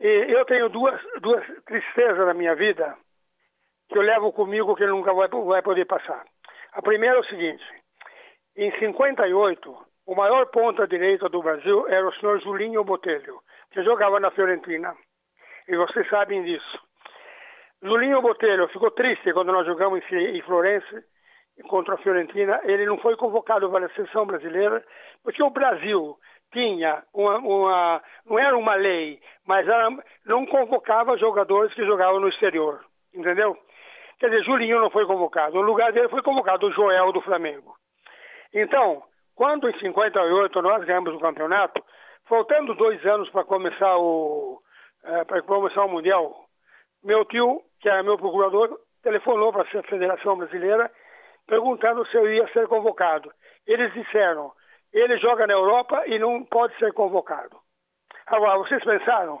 [0.00, 2.96] E eu tenho duas, duas tristezas na minha vida
[3.88, 6.24] que eu levo comigo que nunca vai, vai poder passar.
[6.72, 7.64] A primeira é o seguinte:
[8.56, 14.20] em 58, o maior ponta direita do Brasil era o senhor Julinho Botelho, que jogava
[14.20, 14.94] na Fiorentina.
[15.68, 16.78] E vocês sabem disso.
[17.82, 21.04] Julinho Botelho ficou triste quando nós jogamos em Florença
[21.68, 22.60] contra a Fiorentina.
[22.64, 24.84] Ele não foi convocado para a seleção brasileira
[25.22, 26.16] porque o Brasil
[26.56, 29.90] tinha uma, uma não era uma lei, mas era,
[30.24, 32.80] não convocava jogadores que jogavam no exterior,
[33.14, 33.54] entendeu?
[34.18, 35.56] Quer dizer, Julinho não foi convocado.
[35.56, 37.74] No lugar dele foi convocado o Joel do Flamengo.
[38.54, 39.02] Então,
[39.34, 41.84] quando em 58 nós ganhamos o campeonato,
[42.26, 44.58] faltando dois anos para começar o
[45.04, 46.46] eh, para começar o mundial,
[47.04, 50.90] meu tio, que era meu procurador, telefonou para a Federação Brasileira
[51.46, 53.30] perguntando se eu ia ser convocado.
[53.66, 54.52] Eles disseram:
[54.92, 57.56] ele joga na Europa e não pode ser convocado.
[58.26, 59.40] Agora, vocês pensaram?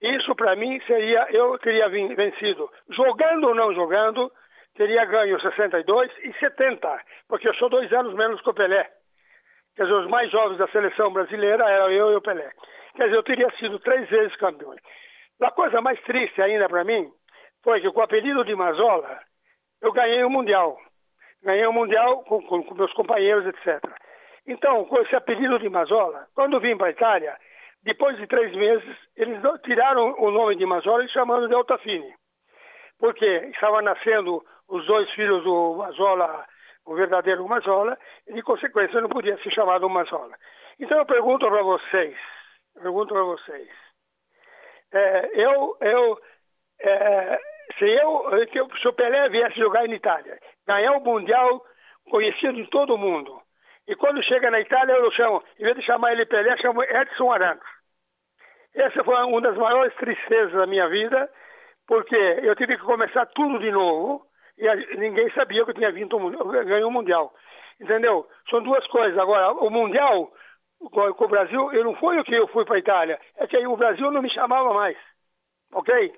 [0.00, 4.30] Isso para mim seria, eu teria vencido, jogando ou não jogando,
[4.74, 8.90] teria ganho 62 e 70, porque eu sou dois anos menos que o Pelé.
[9.76, 12.50] Quer dizer, os mais jovens da seleção brasileira eram eu e o Pelé.
[12.96, 14.74] Quer dizer, eu teria sido três vezes campeão.
[15.40, 17.10] A coisa mais triste ainda para mim
[17.62, 19.20] foi que com o apelido de Mazola,
[19.80, 20.76] eu ganhei o Mundial.
[21.42, 23.80] Ganhei o Mundial com, com- com meus companheiros, etc.
[24.46, 27.36] Então, com esse apelido de Mazola, quando vim para a Itália,
[27.82, 32.14] depois de três meses, eles tiraram o nome de Mazola e chamando de Altafine.
[32.98, 36.46] Porque estavam nascendo os dois filhos do Mazola,
[36.86, 40.34] o verdadeiro Mazola, e de consequência não podia ser chamado Mazola.
[40.78, 42.16] Então eu pergunto para vocês,
[42.74, 43.68] pergunto para vocês,
[44.92, 46.18] é, eu, eu,
[46.80, 47.38] é,
[47.78, 48.30] se eu,
[48.80, 51.64] se o Pelé viesse jogar na Itália, ganhar o Mundial
[52.10, 53.40] conhecido de todo mundo,
[53.92, 57.30] e quando chega na Itália eu chamo, em vez de chamar ele Pelé, chamo Edson
[57.30, 57.68] Arantes.
[58.74, 61.30] Essa foi uma das maiores tristezas da minha vida,
[61.86, 64.24] porque eu tive que começar tudo de novo
[64.56, 66.18] e ninguém sabia que eu tinha vindo
[66.64, 67.34] ganhar o Mundial.
[67.78, 68.26] Entendeu?
[68.48, 69.18] São duas coisas.
[69.18, 70.32] Agora, o Mundial
[70.78, 73.58] com, o Brasil, eu não foi o que eu fui para a Itália, é que
[73.58, 74.96] aí o Brasil não me chamava mais.
[75.74, 76.14] Ok?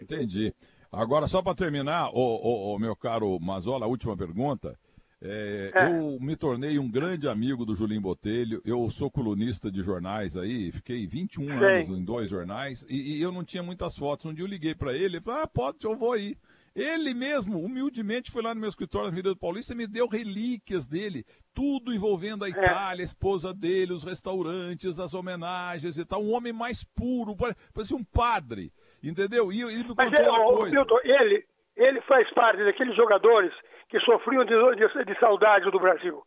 [0.00, 0.52] Entendi.
[0.90, 4.76] Agora, só para terminar, ô, meu caro Mazola, a última pergunta.
[5.20, 5.86] É, É.
[5.86, 8.62] Eu me tornei um grande amigo do Julinho Botelho.
[8.64, 11.54] Eu sou colunista de jornais aí, fiquei 21 Sei.
[11.56, 14.26] anos em dois jornais e, e eu não tinha muitas fotos.
[14.26, 16.36] Um dia eu liguei para ele e falei: Ah, pode, eu vou aí.
[16.76, 20.06] Ele mesmo, humildemente, foi lá no meu escritório na Avenida do Paulista e me deu
[20.06, 26.22] relíquias dele, tudo envolvendo a Itália, a esposa dele, os restaurantes, as homenagens e tal.
[26.22, 28.70] Um homem mais puro, pare- parecia um padre,
[29.02, 29.52] entendeu?
[29.52, 30.70] E ele me Mas contou é, uma ô, coisa.
[30.76, 31.44] Milton, ele,
[31.76, 33.52] ele faz parte daqueles jogadores
[33.88, 36.22] que sofriam de, de, de saudade do Brasil.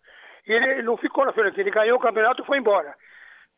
[0.48, 2.94] E ele, ele não ficou na frente, ele ganhou o campeonato e foi embora.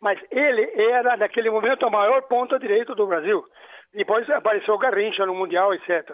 [0.01, 3.43] Mas ele era, naquele momento, a maior ponta direita do Brasil.
[3.93, 6.09] Depois apareceu Garrincha no Mundial, etc.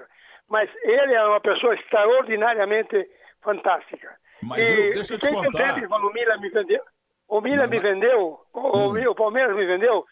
[0.47, 3.07] Mas ele era uma pessoa extraordinariamente
[3.43, 4.15] fantástica.
[4.43, 5.51] Mas e eu- deixa eu te contar.
[5.73, 6.81] contente quando o Milan me vendeu.
[7.27, 10.05] O Milan Não, me vendeu, o, o- o Palmeiras me vendeu,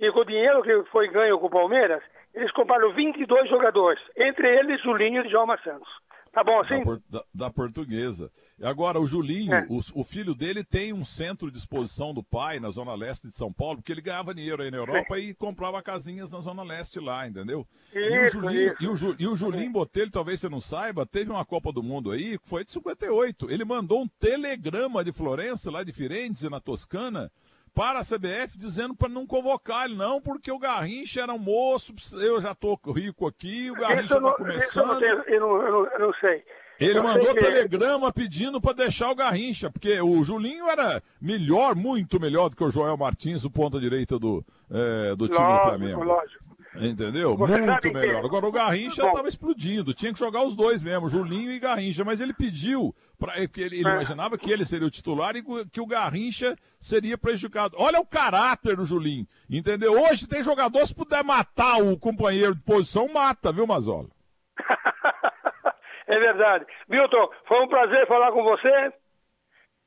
[0.00, 2.02] e com o dinheiro que foi ganho com o Palmeiras,
[2.34, 5.88] eles compraram 22 jogadores, entre eles o Linho de Djalma Santos.
[6.32, 6.82] Tá bom assim?
[7.10, 8.30] Da, da- portuguesa.
[8.62, 9.66] Agora, o Julinho, É.
[9.68, 13.32] o, o filho dele tem um centro de exposição do pai na Zona Leste de
[13.34, 17.00] São Paulo, porque ele ganhava dinheiro aí na Europa e comprava casinhas na Zona Leste
[17.00, 17.66] lá, entendeu?
[17.94, 18.76] e, o Isso, Julinho, isso.
[18.84, 21.82] e, o Ju- e o Julinho Botelho, talvez você não saiba, teve uma Copa do
[21.82, 23.50] Mundo aí, que foi de 58.
[23.50, 27.30] Ele mandou um telegrama de Florença, lá de Firenze, na Toscana,
[27.74, 31.94] para a CBF dizendo para não convocar ele, não, porque o Garrincha era um moço,
[32.20, 34.98] eu já tô rico aqui, o Garrincha eu não, tá isso eu não, começando.
[35.24, 36.44] tenho- eu não, eu não- eu não sei.
[36.80, 41.74] Ele Eu mandou que- telegrama pedindo para deixar o Garrincha, porque o Julinho era melhor,
[41.74, 45.44] muito melhor do que o Joel Martins, o ponta direita do, é, do time do
[45.44, 46.04] Lógico, Flamengo.
[46.04, 46.47] lógico.
[46.76, 47.36] Entendeu?
[47.36, 48.24] Você muito que- melhor.
[48.24, 52.20] Agora o Garrincha estava explodindo, tinha que jogar os dois mesmo, Julinho e Garrincha, mas
[52.20, 53.92] ele pediu, pra, porque ele, ele É.
[53.92, 55.42] imaginava que ele seria o titular e
[55.72, 57.74] que o Garrincha seria prejudicado.
[57.78, 59.92] Olha o caráter do Julinho, entendeu?
[59.92, 64.08] Hoje tem jogador, se puder matar o companheiro de posição, mata, viu, Mazola?
[66.06, 66.66] é verdade.
[66.88, 68.92] Milton, foi um prazer falar com você.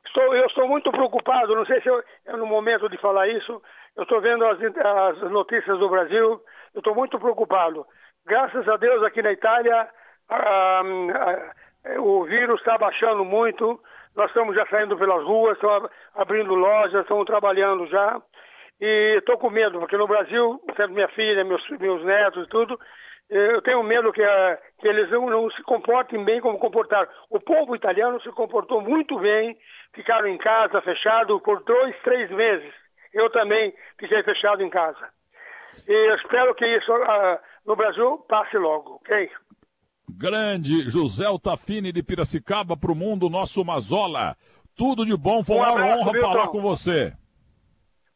[0.06, 3.62] Estou, eu estou muito preocupado, não sei se eu, é no momento de falar isso.
[3.96, 6.42] Eu estou vendo as, as notícias do Brasil,
[6.74, 7.86] eu estou muito preocupado.
[8.26, 9.90] Graças a Deus, aqui na Itália,
[10.30, 10.82] ah,
[12.00, 13.80] o vírus está baixando muito.
[14.16, 18.22] Nós estamos já saindo pelas ruas, estamos abrindo lojas, estamos trabalhando já.
[18.80, 22.80] E estou com medo, porque no Brasil, sendo minha filha, meus, meus netos e tudo,
[23.30, 27.08] eh, eu tenho medo que, ah, que eles não, não se comportem bem como comportaram.
[27.30, 29.56] O povo italiano se comportou muito bem,
[29.94, 32.74] ficaram em casa, fechado, por dois, três meses.
[33.14, 35.10] Eu também fiquei fechado em casa.
[35.88, 39.30] E eu espero que isso ah, no Brasil passe logo, ok?
[40.10, 44.36] Grande José Altafine de Piracicaba para o mundo, nosso Mazola.
[44.76, 46.32] Tudo de bom, foi Um uma abraço, honra Milton.
[46.32, 47.14] falar com você.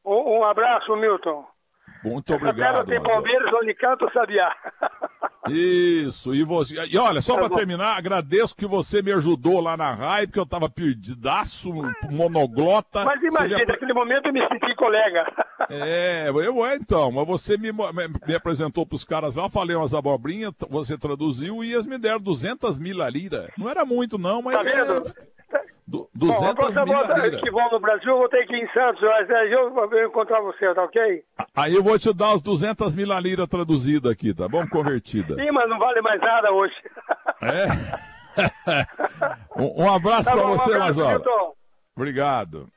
[0.05, 1.45] Um, um abraço, Milton.
[2.05, 2.85] Muito obrigado.
[2.85, 3.01] tem.
[3.01, 4.51] Palmeiras onde canta o Sabiá.
[5.47, 6.75] Isso, e você.
[6.87, 10.45] E olha, só para terminar, agradeço que você me ajudou lá na raia, porque eu
[10.45, 11.71] tava perdidaço,
[12.09, 13.03] monoglota.
[13.05, 15.23] Mas imagina, Seria- naquele momento eu me senti colega.
[15.69, 17.81] É, eu é então, mas você me, me,
[18.27, 22.79] me apresentou pros caras lá, falei umas abobrinhas, você traduziu e eles me deram 200
[22.79, 23.51] mil lira.
[23.57, 25.07] Não era muito não, mas Tá vendo?
[25.07, 25.34] é,
[25.87, 27.41] du- Bom, a 200 próxima mil volta lira.
[27.41, 30.03] que vou no Brasil, eu vou ter que ir em Santos, mas aí eu vou
[30.03, 31.23] encontrar você, tá ok?
[31.55, 34.67] Aí eu vou te dar os 200 mil lira traduzida aqui, tá bom?
[34.67, 35.35] Convertida.
[35.35, 36.73] Sim, mas não vale mais nada hoje.
[37.41, 37.65] É?
[39.61, 40.77] um, um abraço Tá pra bom, um você.
[41.07, 41.53] Milton.
[41.95, 42.67] Obrigado.